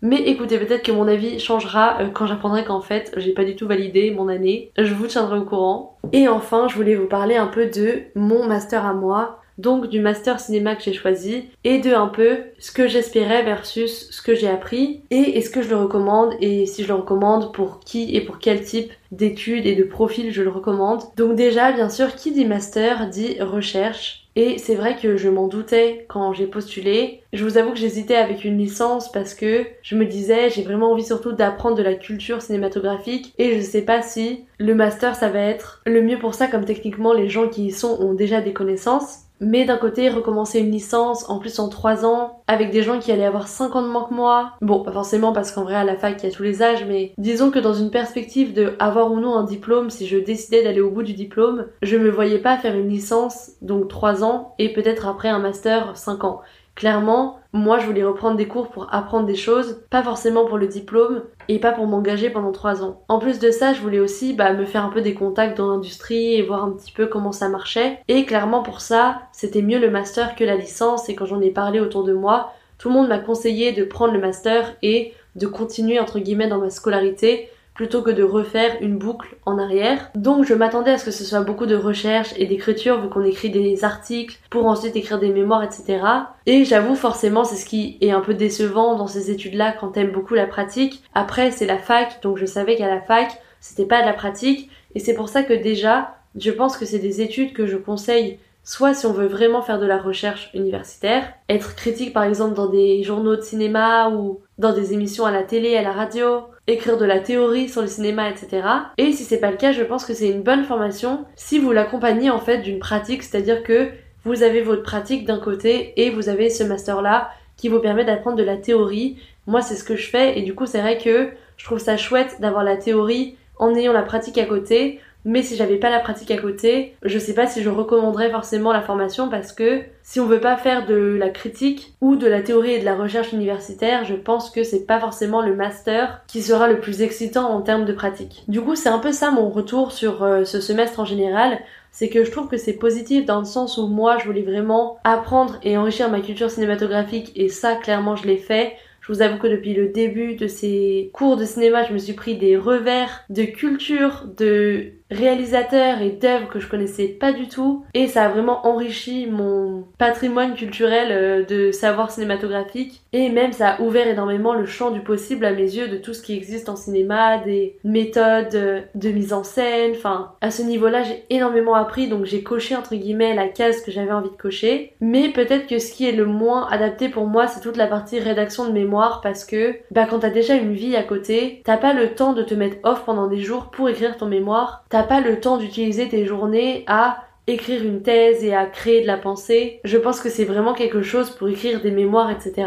Mais 0.00 0.20
écoutez, 0.28 0.58
peut-être 0.58 0.84
que 0.84 0.92
mon 0.92 1.08
avis 1.08 1.40
changera 1.40 2.00
euh, 2.00 2.10
quand 2.10 2.28
j'apprendrai 2.28 2.64
qu'en 2.64 2.80
fait, 2.80 3.12
j'ai 3.16 3.32
pas 3.32 3.44
du 3.44 3.56
tout 3.56 3.66
validé 3.66 4.12
mon 4.12 4.28
année. 4.28 4.70
Je 4.78 4.94
vous 4.94 5.08
tiendrai 5.08 5.38
au 5.38 5.44
courant. 5.44 5.98
Et 6.12 6.28
enfin, 6.28 6.68
je 6.68 6.76
voulais 6.76 6.94
vous 6.94 7.08
parler 7.08 7.34
un 7.34 7.48
peu 7.48 7.66
de 7.66 8.04
mon 8.14 8.46
master 8.46 8.86
à 8.86 8.94
moi. 8.94 9.40
Donc 9.58 9.88
du 9.88 10.00
master 10.00 10.38
cinéma 10.40 10.76
que 10.76 10.82
j'ai 10.82 10.92
choisi 10.92 11.44
et 11.64 11.78
de 11.78 11.92
un 11.92 12.08
peu 12.08 12.38
ce 12.58 12.72
que 12.72 12.88
j'espérais 12.88 13.42
versus 13.42 14.10
ce 14.10 14.22
que 14.22 14.34
j'ai 14.34 14.48
appris 14.48 15.00
et 15.10 15.38
est-ce 15.38 15.50
que 15.50 15.62
je 15.62 15.70
le 15.70 15.76
recommande 15.76 16.34
et 16.40 16.66
si 16.66 16.82
je 16.82 16.88
le 16.88 16.94
recommande 16.94 17.52
pour 17.52 17.80
qui 17.80 18.14
et 18.14 18.20
pour 18.20 18.38
quel 18.38 18.62
type 18.62 18.92
d'études 19.12 19.66
et 19.66 19.74
de 19.74 19.84
profils 19.84 20.32
je 20.32 20.42
le 20.42 20.50
recommande. 20.50 21.02
Donc 21.16 21.36
déjà 21.36 21.72
bien 21.72 21.88
sûr 21.88 22.14
qui 22.14 22.32
dit 22.32 22.44
master 22.44 23.08
dit 23.08 23.40
recherche 23.40 24.26
et 24.38 24.58
c'est 24.58 24.74
vrai 24.74 24.96
que 24.96 25.16
je 25.16 25.30
m'en 25.30 25.48
doutais 25.48 26.04
quand 26.08 26.34
j'ai 26.34 26.46
postulé. 26.46 27.22
Je 27.32 27.42
vous 27.42 27.56
avoue 27.56 27.72
que 27.72 27.78
j'hésitais 27.78 28.16
avec 28.16 28.44
une 28.44 28.58
licence 28.58 29.10
parce 29.10 29.32
que 29.32 29.64
je 29.80 29.96
me 29.96 30.04
disais 30.04 30.50
j'ai 30.50 30.62
vraiment 30.62 30.92
envie 30.92 31.06
surtout 31.06 31.32
d'apprendre 31.32 31.76
de 31.76 31.82
la 31.82 31.94
culture 31.94 32.42
cinématographique 32.42 33.32
et 33.38 33.56
je 33.56 33.62
sais 33.62 33.82
pas 33.82 34.02
si 34.02 34.44
le 34.58 34.74
master 34.74 35.14
ça 35.14 35.30
va 35.30 35.40
être 35.40 35.80
le 35.86 36.02
mieux 36.02 36.18
pour 36.18 36.34
ça 36.34 36.48
comme 36.48 36.66
techniquement 36.66 37.14
les 37.14 37.30
gens 37.30 37.48
qui 37.48 37.66
y 37.66 37.72
sont 37.72 37.98
ont 38.00 38.12
déjà 38.12 38.42
des 38.42 38.52
connaissances. 38.52 39.25
Mais 39.40 39.64
d'un 39.64 39.76
côté, 39.76 40.08
recommencer 40.08 40.60
une 40.60 40.70
licence, 40.70 41.28
en 41.28 41.38
plus 41.38 41.58
en 41.58 41.68
3 41.68 42.06
ans, 42.06 42.42
avec 42.46 42.70
des 42.70 42.82
gens 42.82 42.98
qui 42.98 43.12
allaient 43.12 43.24
avoir 43.24 43.48
5 43.48 43.76
ans 43.76 43.82
de 43.82 43.88
moins 43.88 44.04
que 44.04 44.14
moi. 44.14 44.52
Bon, 44.62 44.82
pas 44.82 44.92
forcément 44.92 45.32
parce 45.32 45.52
qu'en 45.52 45.64
vrai 45.64 45.74
à 45.74 45.84
la 45.84 45.96
fac 45.96 46.22
il 46.22 46.26
y 46.26 46.32
a 46.32 46.34
tous 46.34 46.42
les 46.42 46.62
âges, 46.62 46.84
mais 46.86 47.12
disons 47.18 47.50
que 47.50 47.58
dans 47.58 47.74
une 47.74 47.90
perspective 47.90 48.54
de 48.54 48.74
avoir 48.78 49.12
ou 49.12 49.20
non 49.20 49.36
un 49.36 49.44
diplôme, 49.44 49.90
si 49.90 50.06
je 50.06 50.16
décidais 50.16 50.62
d'aller 50.62 50.80
au 50.80 50.90
bout 50.90 51.02
du 51.02 51.12
diplôme, 51.12 51.66
je 51.82 51.96
me 51.96 52.10
voyais 52.10 52.38
pas 52.38 52.56
faire 52.56 52.76
une 52.76 52.88
licence, 52.88 53.50
donc 53.60 53.88
3 53.88 54.24
ans, 54.24 54.54
et 54.58 54.72
peut-être 54.72 55.06
après 55.06 55.28
un 55.28 55.38
master 55.38 55.96
5 55.96 56.24
ans. 56.24 56.40
Clairement, 56.76 57.40
moi 57.54 57.78
je 57.78 57.86
voulais 57.86 58.04
reprendre 58.04 58.36
des 58.36 58.46
cours 58.46 58.68
pour 58.68 58.92
apprendre 58.94 59.26
des 59.26 59.34
choses, 59.34 59.82
pas 59.90 60.02
forcément 60.02 60.44
pour 60.44 60.58
le 60.58 60.68
diplôme 60.68 61.22
et 61.48 61.58
pas 61.58 61.72
pour 61.72 61.86
m'engager 61.86 62.28
pendant 62.28 62.52
trois 62.52 62.84
ans. 62.84 63.02
En 63.08 63.18
plus 63.18 63.38
de 63.38 63.50
ça, 63.50 63.72
je 63.72 63.80
voulais 63.80 63.98
aussi 63.98 64.34
bah, 64.34 64.52
me 64.52 64.66
faire 64.66 64.84
un 64.84 64.90
peu 64.90 65.00
des 65.00 65.14
contacts 65.14 65.56
dans 65.56 65.70
l'industrie 65.70 66.34
et 66.34 66.42
voir 66.42 66.62
un 66.64 66.72
petit 66.72 66.92
peu 66.92 67.06
comment 67.06 67.32
ça 67.32 67.48
marchait. 67.48 67.98
Et 68.08 68.26
clairement 68.26 68.62
pour 68.62 68.82
ça, 68.82 69.22
c'était 69.32 69.62
mieux 69.62 69.78
le 69.78 69.90
master 69.90 70.36
que 70.36 70.44
la 70.44 70.54
licence 70.54 71.08
et 71.08 71.14
quand 71.14 71.24
j'en 71.24 71.40
ai 71.40 71.50
parlé 71.50 71.80
autour 71.80 72.04
de 72.04 72.12
moi, 72.12 72.52
tout 72.78 72.88
le 72.88 72.94
monde 72.94 73.08
m'a 73.08 73.18
conseillé 73.18 73.72
de 73.72 73.82
prendre 73.82 74.12
le 74.12 74.20
master 74.20 74.76
et 74.82 75.14
de 75.34 75.46
continuer 75.46 75.98
entre 75.98 76.18
guillemets 76.18 76.48
dans 76.48 76.58
ma 76.58 76.70
scolarité 76.70 77.48
plutôt 77.76 78.02
que 78.02 78.10
de 78.10 78.22
refaire 78.22 78.78
une 78.80 78.96
boucle 78.96 79.36
en 79.44 79.58
arrière. 79.58 80.10
Donc 80.14 80.44
je 80.44 80.54
m'attendais 80.54 80.92
à 80.92 80.98
ce 80.98 81.04
que 81.04 81.10
ce 81.10 81.24
soit 81.24 81.42
beaucoup 81.42 81.66
de 81.66 81.76
recherche 81.76 82.32
et 82.36 82.46
d'écriture 82.46 83.00
vu 83.00 83.08
qu'on 83.08 83.22
écrit 83.22 83.50
des 83.50 83.84
articles 83.84 84.38
pour 84.50 84.66
ensuite 84.66 84.96
écrire 84.96 85.20
des 85.20 85.28
mémoires, 85.28 85.62
etc. 85.62 86.00
Et 86.46 86.64
j'avoue 86.64 86.96
forcément 86.96 87.44
c'est 87.44 87.56
ce 87.56 87.66
qui 87.66 87.98
est 88.00 88.10
un 88.10 88.20
peu 88.20 88.34
décevant 88.34 88.96
dans 88.96 89.06
ces 89.06 89.30
études-là 89.30 89.72
quand 89.78 89.88
t'aimes 89.88 90.10
beaucoup 90.10 90.34
la 90.34 90.46
pratique. 90.46 91.04
Après 91.14 91.50
c'est 91.50 91.66
la 91.66 91.78
fac, 91.78 92.20
donc 92.22 92.38
je 92.38 92.46
savais 92.46 92.76
qu'à 92.76 92.88
la 92.88 93.00
fac 93.00 93.40
c'était 93.60 93.86
pas 93.86 94.00
de 94.00 94.06
la 94.06 94.14
pratique 94.14 94.70
et 94.94 94.98
c'est 94.98 95.14
pour 95.14 95.28
ça 95.28 95.42
que 95.42 95.52
déjà 95.52 96.16
je 96.36 96.50
pense 96.50 96.76
que 96.76 96.84
c'est 96.84 96.98
des 96.98 97.20
études 97.20 97.52
que 97.52 97.66
je 97.66 97.76
conseille 97.76 98.38
soit 98.66 98.94
si 98.94 99.06
on 99.06 99.12
veut 99.12 99.28
vraiment 99.28 99.62
faire 99.62 99.78
de 99.78 99.86
la 99.86 99.96
recherche 99.96 100.50
universitaire, 100.52 101.32
être 101.48 101.76
critique 101.76 102.12
par 102.12 102.24
exemple 102.24 102.54
dans 102.54 102.66
des 102.66 103.04
journaux 103.04 103.36
de 103.36 103.40
cinéma 103.40 104.10
ou 104.10 104.40
dans 104.58 104.72
des 104.72 104.92
émissions 104.92 105.24
à 105.24 105.30
la 105.30 105.44
télé, 105.44 105.76
à 105.76 105.82
la 105.82 105.92
radio, 105.92 106.40
écrire 106.66 106.98
de 106.98 107.04
la 107.04 107.20
théorie 107.20 107.68
sur 107.68 107.80
le 107.80 107.86
cinéma, 107.86 108.28
etc. 108.28 108.66
Et 108.98 109.12
si 109.12 109.22
c'est 109.22 109.38
pas 109.38 109.52
le 109.52 109.56
cas, 109.56 109.70
je 109.70 109.84
pense 109.84 110.04
que 110.04 110.14
c'est 110.14 110.28
une 110.28 110.42
bonne 110.42 110.64
formation 110.64 111.24
si 111.36 111.60
vous 111.60 111.70
l'accompagnez 111.70 112.28
en 112.28 112.40
fait 112.40 112.58
d'une 112.58 112.80
pratique, 112.80 113.22
c'est-à-dire 113.22 113.62
que 113.62 113.90
vous 114.24 114.42
avez 114.42 114.62
votre 114.62 114.82
pratique 114.82 115.24
d'un 115.24 115.38
côté 115.38 115.92
et 115.96 116.10
vous 116.10 116.28
avez 116.28 116.50
ce 116.50 116.64
master 116.64 117.02
là 117.02 117.30
qui 117.56 117.68
vous 117.68 117.78
permet 117.78 118.04
d'apprendre 118.04 118.36
de 118.36 118.42
la 118.42 118.56
théorie. 118.56 119.16
Moi, 119.46 119.62
c'est 119.62 119.76
ce 119.76 119.84
que 119.84 119.94
je 119.94 120.08
fais 120.08 120.36
et 120.36 120.42
du 120.42 120.56
coup, 120.56 120.66
c'est 120.66 120.80
vrai 120.80 120.98
que 120.98 121.30
je 121.56 121.64
trouve 121.64 121.78
ça 121.78 121.96
chouette 121.96 122.40
d'avoir 122.40 122.64
la 122.64 122.76
théorie 122.76 123.36
en 123.58 123.74
ayant 123.76 123.92
la 123.92 124.02
pratique 124.02 124.38
à 124.38 124.44
côté. 124.44 125.00
Mais 125.26 125.42
si 125.42 125.56
j'avais 125.56 125.76
pas 125.76 125.90
la 125.90 125.98
pratique 125.98 126.30
à 126.30 126.38
côté, 126.38 126.94
je 127.02 127.18
sais 127.18 127.34
pas 127.34 127.48
si 127.48 127.60
je 127.62 127.68
recommanderais 127.68 128.30
forcément 128.30 128.72
la 128.72 128.80
formation 128.80 129.28
parce 129.28 129.52
que 129.52 129.82
si 130.04 130.20
on 130.20 130.26
veut 130.26 130.40
pas 130.40 130.56
faire 130.56 130.86
de 130.86 131.16
la 131.18 131.30
critique 131.30 131.94
ou 132.00 132.14
de 132.14 132.28
la 132.28 132.42
théorie 132.42 132.74
et 132.74 132.78
de 132.78 132.84
la 132.84 132.94
recherche 132.94 133.32
universitaire, 133.32 134.04
je 134.04 134.14
pense 134.14 134.50
que 134.50 134.62
c'est 134.62 134.86
pas 134.86 135.00
forcément 135.00 135.42
le 135.42 135.56
master 135.56 136.22
qui 136.28 136.42
sera 136.42 136.68
le 136.68 136.78
plus 136.78 137.02
excitant 137.02 137.50
en 137.50 137.60
termes 137.60 137.84
de 137.84 137.92
pratique. 137.92 138.44
Du 138.46 138.60
coup, 138.60 138.76
c'est 138.76 138.88
un 138.88 139.00
peu 139.00 139.10
ça 139.10 139.32
mon 139.32 139.50
retour 139.50 139.90
sur 139.90 140.22
euh, 140.22 140.44
ce 140.44 140.60
semestre 140.60 141.00
en 141.00 141.04
général 141.04 141.58
c'est 141.96 142.10
que 142.10 142.24
je 142.24 142.30
trouve 142.30 142.48
que 142.48 142.58
c'est 142.58 142.74
positif 142.74 143.24
dans 143.24 143.38
le 143.38 143.46
sens 143.46 143.78
où 143.78 143.86
moi 143.86 144.18
je 144.18 144.26
voulais 144.26 144.42
vraiment 144.42 144.98
apprendre 145.02 145.58
et 145.62 145.78
enrichir 145.78 146.10
ma 146.10 146.20
culture 146.20 146.50
cinématographique 146.50 147.32
et 147.36 147.48
ça 147.48 147.74
clairement 147.74 148.16
je 148.16 148.26
l'ai 148.26 148.36
fait. 148.36 148.74
Je 149.06 149.12
vous 149.12 149.22
avoue 149.22 149.38
que 149.38 149.46
depuis 149.46 149.72
le 149.72 149.88
début 149.88 150.34
de 150.34 150.48
ces 150.48 151.10
cours 151.12 151.36
de 151.36 151.44
cinéma, 151.44 151.84
je 151.84 151.92
me 151.92 151.98
suis 151.98 152.12
pris 152.12 152.36
des 152.36 152.56
revers 152.56 153.24
de 153.30 153.44
culture, 153.44 154.26
de 154.36 154.94
réalisateurs 155.10 156.00
et 156.02 156.10
d'œuvres 156.10 156.48
que 156.48 156.58
je 156.58 156.68
connaissais 156.68 157.08
pas 157.08 157.32
du 157.32 157.48
tout. 157.48 157.84
Et 157.94 158.08
ça 158.08 158.24
a 158.24 158.28
vraiment 158.28 158.66
enrichi 158.66 159.26
mon 159.26 159.84
patrimoine 159.98 160.54
culturel 160.54 161.08
euh, 161.10 161.44
de 161.44 161.72
savoir 161.72 162.10
cinématographique. 162.10 163.02
Et 163.12 163.28
même 163.28 163.52
ça 163.52 163.70
a 163.70 163.80
ouvert 163.80 164.06
énormément 164.06 164.54
le 164.54 164.66
champ 164.66 164.90
du 164.90 165.00
possible 165.00 165.44
à 165.44 165.52
mes 165.52 165.62
yeux 165.62 165.88
de 165.88 165.96
tout 165.96 166.14
ce 166.14 166.22
qui 166.22 166.34
existe 166.36 166.68
en 166.68 166.76
cinéma, 166.76 167.38
des 167.38 167.76
méthodes 167.84 168.54
euh, 168.54 168.80
de 168.94 169.10
mise 169.10 169.32
en 169.32 169.44
scène, 169.44 169.92
enfin 169.94 170.32
à 170.40 170.50
ce 170.50 170.62
niveau-là 170.62 171.02
j'ai 171.02 171.24
énormément 171.30 171.74
appris. 171.74 172.08
Donc 172.08 172.24
j'ai 172.24 172.42
coché 172.42 172.74
entre 172.74 172.94
guillemets 172.94 173.34
la 173.34 173.48
case 173.48 173.82
que 173.82 173.90
j'avais 173.90 174.12
envie 174.12 174.30
de 174.30 174.36
cocher. 174.36 174.92
Mais 175.00 175.28
peut-être 175.30 175.66
que 175.66 175.78
ce 175.78 175.92
qui 175.92 176.08
est 176.08 176.12
le 176.12 176.26
moins 176.26 176.68
adapté 176.68 177.08
pour 177.08 177.26
moi 177.26 177.46
c'est 177.46 177.60
toute 177.60 177.76
la 177.76 177.86
partie 177.86 178.18
rédaction 178.18 178.66
de 178.66 178.72
mémoire. 178.72 179.20
Parce 179.22 179.44
que 179.44 179.76
bah 179.90 180.06
quand 180.08 180.20
t'as 180.20 180.30
déjà 180.30 180.54
une 180.54 180.72
vie 180.72 180.96
à 180.96 181.02
côté 181.02 181.62
t'as 181.64 181.76
pas 181.76 181.92
le 181.92 182.14
temps 182.14 182.32
de 182.32 182.42
te 182.42 182.54
mettre 182.54 182.76
off 182.82 183.04
pendant 183.04 183.28
des 183.28 183.38
jours 183.38 183.70
pour 183.70 183.88
écrire 183.88 184.16
ton 184.16 184.26
mémoire 184.26 184.84
t'as 184.96 185.02
pas 185.02 185.20
le 185.20 185.40
temps 185.40 185.58
d'utiliser 185.58 186.08
tes 186.08 186.24
journées 186.24 186.82
à 186.86 187.24
écrire 187.46 187.84
une 187.84 188.00
thèse 188.00 188.42
et 188.42 188.54
à 188.54 188.64
créer 188.64 189.02
de 189.02 189.06
la 189.06 189.18
pensée. 189.18 189.78
Je 189.84 189.98
pense 189.98 190.20
que 190.20 190.30
c'est 190.30 190.46
vraiment 190.46 190.72
quelque 190.72 191.02
chose 191.02 191.28
pour 191.28 191.50
écrire 191.50 191.82
des 191.82 191.90
mémoires, 191.90 192.30
etc. 192.30 192.66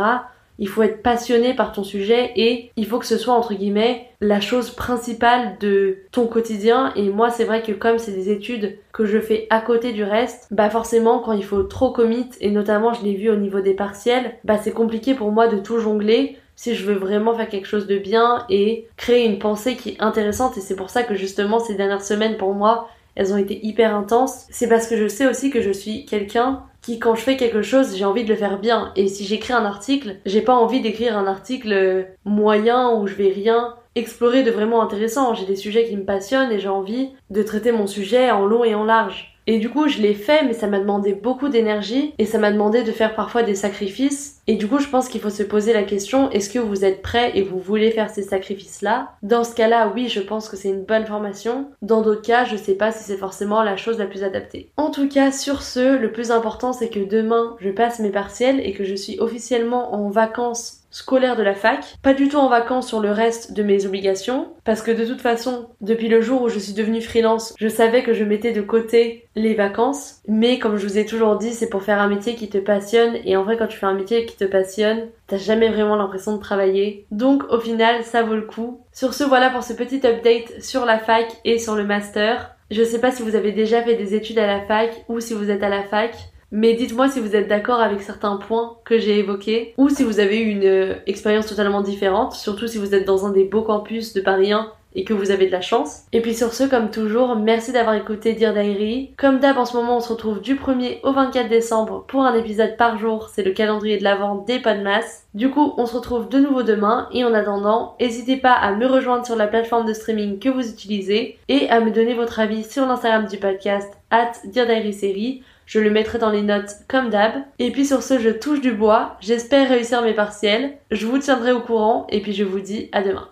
Il 0.59 0.67
faut 0.67 0.83
être 0.83 1.01
passionné 1.01 1.55
par 1.55 1.71
ton 1.71 1.83
sujet 1.83 2.31
et 2.35 2.71
il 2.75 2.85
faut 2.85 2.99
que 2.99 3.07
ce 3.07 3.17
soit 3.17 3.33
entre 3.33 3.55
guillemets 3.55 4.09
la 4.21 4.41
chose 4.41 4.69
principale 4.69 5.57
de 5.59 5.97
ton 6.11 6.27
quotidien. 6.27 6.93
Et 6.95 7.09
moi, 7.09 7.31
c'est 7.31 7.45
vrai 7.45 7.63
que 7.63 7.71
comme 7.71 7.97
c'est 7.97 8.11
des 8.11 8.29
études 8.29 8.77
que 8.93 9.07
je 9.07 9.19
fais 9.19 9.47
à 9.49 9.59
côté 9.59 9.91
du 9.91 10.03
reste, 10.03 10.45
bah 10.51 10.69
forcément 10.69 11.17
quand 11.17 11.31
il 11.31 11.43
faut 11.43 11.63
trop 11.63 11.89
commit 11.89 12.29
et 12.41 12.51
notamment 12.51 12.93
je 12.93 13.03
l'ai 13.03 13.15
vu 13.15 13.31
au 13.31 13.37
niveau 13.37 13.61
des 13.61 13.73
partiels, 13.73 14.35
bah 14.43 14.59
c'est 14.61 14.71
compliqué 14.71 15.15
pour 15.15 15.31
moi 15.31 15.47
de 15.47 15.57
tout 15.57 15.79
jongler 15.79 16.37
si 16.59 16.75
je 16.75 16.85
veux 16.85 16.95
vraiment 16.95 17.33
faire 17.33 17.47
quelque 17.47 17.69
chose 17.69 17.87
de 17.87 17.97
bien 17.97 18.45
et 18.49 18.89
créer 18.97 19.25
une 19.25 19.39
pensée 19.39 19.77
qui 19.77 19.91
est 19.91 20.01
intéressante 20.01 20.57
et 20.57 20.59
c'est 20.59 20.75
pour 20.75 20.89
ça 20.89 21.03
que 21.03 21.15
justement 21.15 21.61
ces 21.61 21.75
dernières 21.75 22.03
semaines 22.03 22.35
pour 22.35 22.53
moi 22.53 22.89
elles 23.15 23.33
ont 23.33 23.37
été 23.37 23.65
hyper 23.65 23.95
intenses. 23.95 24.45
C'est 24.49 24.67
parce 24.67 24.85
que 24.85 24.97
je 24.97 25.07
sais 25.07 25.25
aussi 25.25 25.51
que 25.51 25.61
je 25.61 25.71
suis 25.71 26.05
quelqu'un 26.05 26.63
qui 26.81 26.99
quand 26.99 27.15
je 27.15 27.21
fais 27.21 27.37
quelque 27.37 27.61
chose 27.61 27.95
j'ai 27.95 28.03
envie 28.03 28.25
de 28.25 28.29
le 28.29 28.35
faire 28.35 28.59
bien 28.59 28.91
et 28.97 29.07
si 29.07 29.23
j'écris 29.23 29.53
un 29.53 29.63
article 29.63 30.17
j'ai 30.25 30.41
pas 30.41 30.53
envie 30.53 30.81
d'écrire 30.81 31.17
un 31.17 31.27
article 31.27 32.07
moyen 32.25 32.91
où 32.91 33.07
je 33.07 33.15
vais 33.15 33.29
rien 33.29 33.75
explorer 33.95 34.43
de 34.43 34.51
vraiment 34.51 34.81
intéressant. 34.81 35.33
J'ai 35.33 35.45
des 35.45 35.55
sujets 35.55 35.87
qui 35.87 35.95
me 35.95 36.03
passionnent 36.03 36.51
et 36.51 36.59
j'ai 36.59 36.67
envie 36.67 37.11
de 37.29 37.41
traiter 37.41 37.71
mon 37.71 37.87
sujet 37.87 38.31
en 38.31 38.45
long 38.45 38.65
et 38.65 38.75
en 38.75 38.83
large. 38.83 39.38
Et 39.51 39.57
du 39.57 39.67
coup, 39.67 39.87
je 39.87 39.97
l'ai 39.97 40.13
fait, 40.13 40.45
mais 40.45 40.53
ça 40.53 40.67
m'a 40.67 40.79
demandé 40.79 41.13
beaucoup 41.13 41.49
d'énergie 41.49 42.13
et 42.19 42.27
ça 42.27 42.37
m'a 42.37 42.51
demandé 42.51 42.83
de 42.83 42.91
faire 42.91 43.15
parfois 43.15 43.41
des 43.41 43.55
sacrifices. 43.55 44.43
Et 44.45 44.57
du 44.57 44.67
coup, 44.67 44.77
je 44.77 44.87
pense 44.87 45.09
qu'il 45.09 45.21
faut 45.21 45.31
se 45.31 45.41
poser 45.41 45.73
la 45.73 45.81
question, 45.81 46.29
est-ce 46.29 46.51
que 46.51 46.59
vous 46.59 46.85
êtes 46.85 47.01
prêt 47.01 47.31
et 47.33 47.41
vous 47.41 47.57
voulez 47.57 47.89
faire 47.89 48.11
ces 48.11 48.21
sacrifices-là? 48.21 49.13
Dans 49.23 49.43
ce 49.43 49.55
cas-là, 49.55 49.91
oui, 49.95 50.07
je 50.07 50.19
pense 50.19 50.49
que 50.49 50.55
c'est 50.55 50.69
une 50.69 50.83
bonne 50.83 51.07
formation. 51.07 51.71
Dans 51.81 52.03
d'autres 52.03 52.21
cas, 52.21 52.45
je 52.45 52.57
sais 52.57 52.75
pas 52.75 52.91
si 52.91 53.03
c'est 53.03 53.17
forcément 53.17 53.63
la 53.63 53.75
chose 53.75 53.97
la 53.97 54.05
plus 54.05 54.23
adaptée. 54.23 54.69
En 54.77 54.91
tout 54.91 55.09
cas, 55.09 55.31
sur 55.31 55.63
ce, 55.63 55.97
le 55.97 56.11
plus 56.11 56.29
important, 56.29 56.71
c'est 56.71 56.89
que 56.89 56.99
demain, 56.99 57.55
je 57.59 57.71
passe 57.71 57.97
mes 57.97 58.11
partiels 58.11 58.59
et 58.59 58.73
que 58.73 58.83
je 58.83 58.93
suis 58.93 59.17
officiellement 59.19 59.95
en 59.95 60.11
vacances 60.11 60.78
scolaire 60.91 61.35
de 61.35 61.43
la 61.43 61.53
fac, 61.53 61.95
pas 62.01 62.13
du 62.13 62.29
tout 62.29 62.37
en 62.37 62.49
vacances 62.49 62.87
sur 62.87 62.99
le 62.99 63.11
reste 63.11 63.53
de 63.53 63.63
mes 63.63 63.85
obligations, 63.85 64.47
parce 64.63 64.81
que 64.81 64.91
de 64.91 65.05
toute 65.05 65.21
façon, 65.21 65.69
depuis 65.81 66.07
le 66.07 66.21
jour 66.21 66.41
où 66.41 66.49
je 66.49 66.59
suis 66.59 66.73
devenue 66.73 67.01
freelance, 67.01 67.53
je 67.57 67.67
savais 67.67 68.03
que 68.03 68.13
je 68.13 68.23
mettais 68.23 68.51
de 68.51 68.61
côté 68.61 69.27
les 69.35 69.53
vacances, 69.53 70.21
mais 70.27 70.59
comme 70.59 70.77
je 70.77 70.85
vous 70.85 70.97
ai 70.97 71.05
toujours 71.05 71.37
dit, 71.37 71.53
c'est 71.53 71.69
pour 71.69 71.83
faire 71.83 72.01
un 72.01 72.07
métier 72.07 72.35
qui 72.35 72.49
te 72.49 72.57
passionne, 72.57 73.17
et 73.25 73.37
en 73.37 73.43
vrai 73.43 73.57
quand 73.57 73.67
tu 73.67 73.77
fais 73.77 73.85
un 73.85 73.93
métier 73.93 74.25
qui 74.25 74.35
te 74.35 74.45
passionne, 74.45 75.07
t'as 75.27 75.37
jamais 75.37 75.69
vraiment 75.69 75.95
l'impression 75.95 76.35
de 76.35 76.41
travailler, 76.41 77.05
donc 77.11 77.43
au 77.49 77.59
final 77.59 78.03
ça 78.03 78.23
vaut 78.23 78.35
le 78.35 78.41
coup. 78.41 78.81
Sur 78.93 79.13
ce 79.13 79.23
voilà 79.23 79.49
pour 79.49 79.63
ce 79.63 79.73
petit 79.73 80.05
update 80.05 80.61
sur 80.61 80.85
la 80.85 80.99
fac 80.99 81.27
et 81.45 81.59
sur 81.59 81.75
le 81.75 81.85
master. 81.85 82.55
Je 82.71 82.83
sais 82.83 82.99
pas 82.99 83.11
si 83.11 83.23
vous 83.23 83.35
avez 83.35 83.51
déjà 83.51 83.81
fait 83.81 83.95
des 83.95 84.13
études 84.13 84.37
à 84.39 84.45
la 84.45 84.61
fac 84.61 85.03
ou 85.07 85.19
si 85.19 85.33
vous 85.33 85.49
êtes 85.49 85.63
à 85.63 85.69
la 85.69 85.83
fac. 85.83 86.15
Mais 86.51 86.73
dites-moi 86.73 87.09
si 87.09 87.19
vous 87.19 87.35
êtes 87.35 87.47
d'accord 87.47 87.79
avec 87.79 88.01
certains 88.01 88.37
points 88.37 88.77
que 88.85 88.97
j'ai 88.97 89.19
évoqués 89.19 89.73
ou 89.77 89.89
si 89.89 90.03
vous 90.03 90.19
avez 90.19 90.39
eu 90.39 90.49
une 90.49 90.65
euh, 90.65 90.95
expérience 91.05 91.47
totalement 91.47 91.81
différente, 91.81 92.33
surtout 92.33 92.67
si 92.67 92.77
vous 92.77 92.95
êtes 92.95 93.05
dans 93.05 93.25
un 93.25 93.31
des 93.31 93.43
beaux 93.43 93.61
campus 93.61 94.13
de 94.13 94.21
Paris 94.21 94.51
1 94.51 94.71
et 94.95 95.03
que 95.03 95.13
vous 95.13 95.31
avez 95.31 95.45
de 95.45 95.51
la 95.51 95.61
chance. 95.61 96.03
Et 96.13 96.21
puis 96.21 96.33
sur 96.33 96.53
ce, 96.53 96.63
comme 96.63 96.89
toujours, 96.89 97.35
merci 97.35 97.71
d'avoir 97.71 97.95
écouté 97.95 98.33
Dear 98.33 98.53
Diary. 98.53 99.11
Comme 99.17 99.39
d'hab, 99.39 99.57
en 99.57 99.65
ce 99.65 99.77
moment, 99.77 99.97
on 99.97 99.99
se 99.99 100.11
retrouve 100.11 100.41
du 100.41 100.55
1er 100.55 100.99
au 101.03 101.11
24 101.11 101.47
décembre 101.47 102.05
pour 102.07 102.23
un 102.23 102.35
épisode 102.35 102.75
par 102.77 102.97
jour. 102.97 103.29
C'est 103.29 103.43
le 103.43 103.51
calendrier 103.51 103.97
de 103.97 104.03
la 104.03 104.15
vente 104.15 104.47
des 104.47 104.59
masse. 104.59 105.27
Du 105.33 105.49
coup, 105.51 105.73
on 105.77 105.85
se 105.85 105.95
retrouve 105.95 106.29
de 106.29 106.39
nouveau 106.39 106.63
demain 106.63 107.07
et 107.13 107.23
en 107.23 107.33
attendant, 107.33 107.95
n'hésitez 107.99 108.37
pas 108.37 108.53
à 108.53 108.73
me 108.73 108.87
rejoindre 108.87 109.25
sur 109.25 109.35
la 109.35 109.47
plateforme 109.47 109.87
de 109.87 109.93
streaming 109.93 110.39
que 110.39 110.49
vous 110.49 110.67
utilisez 110.67 111.37
et 111.47 111.69
à 111.69 111.79
me 111.79 111.91
donner 111.91 112.15
votre 112.15 112.39
avis 112.39 112.63
sur 112.63 112.85
l'Instagram 112.85 113.27
du 113.27 113.37
podcast 113.37 113.91
at 114.11 114.31
Dear 114.45 114.65
Diary 114.65 114.93
Série 114.93 115.43
je 115.69 115.79
le 115.79 115.91
mettrai 115.91 116.17
dans 116.17 116.31
les 116.31 116.41
notes 116.41 116.77
comme 116.87 117.11
d'hab. 117.11 117.43
Et 117.59 117.71
puis 117.71 117.85
sur 117.85 118.01
ce, 118.01 118.17
je 118.17 118.31
touche 118.31 118.59
du 118.59 118.71
bois. 118.71 119.17
J'espère 119.19 119.69
réussir 119.69 120.01
mes 120.01 120.15
partiels. 120.15 120.79
Je 120.89 121.05
vous 121.05 121.19
tiendrai 121.19 121.51
au 121.51 121.61
courant 121.61 122.07
et 122.09 122.21
puis 122.21 122.33
je 122.33 122.43
vous 122.43 122.59
dis 122.59 122.89
à 122.91 123.03
demain. 123.03 123.29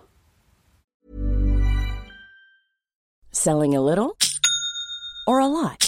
Selling 3.32 3.76
a 3.76 3.80
little 3.80 4.12
or 5.26 5.40
a 5.40 5.48
lot? 5.48 5.87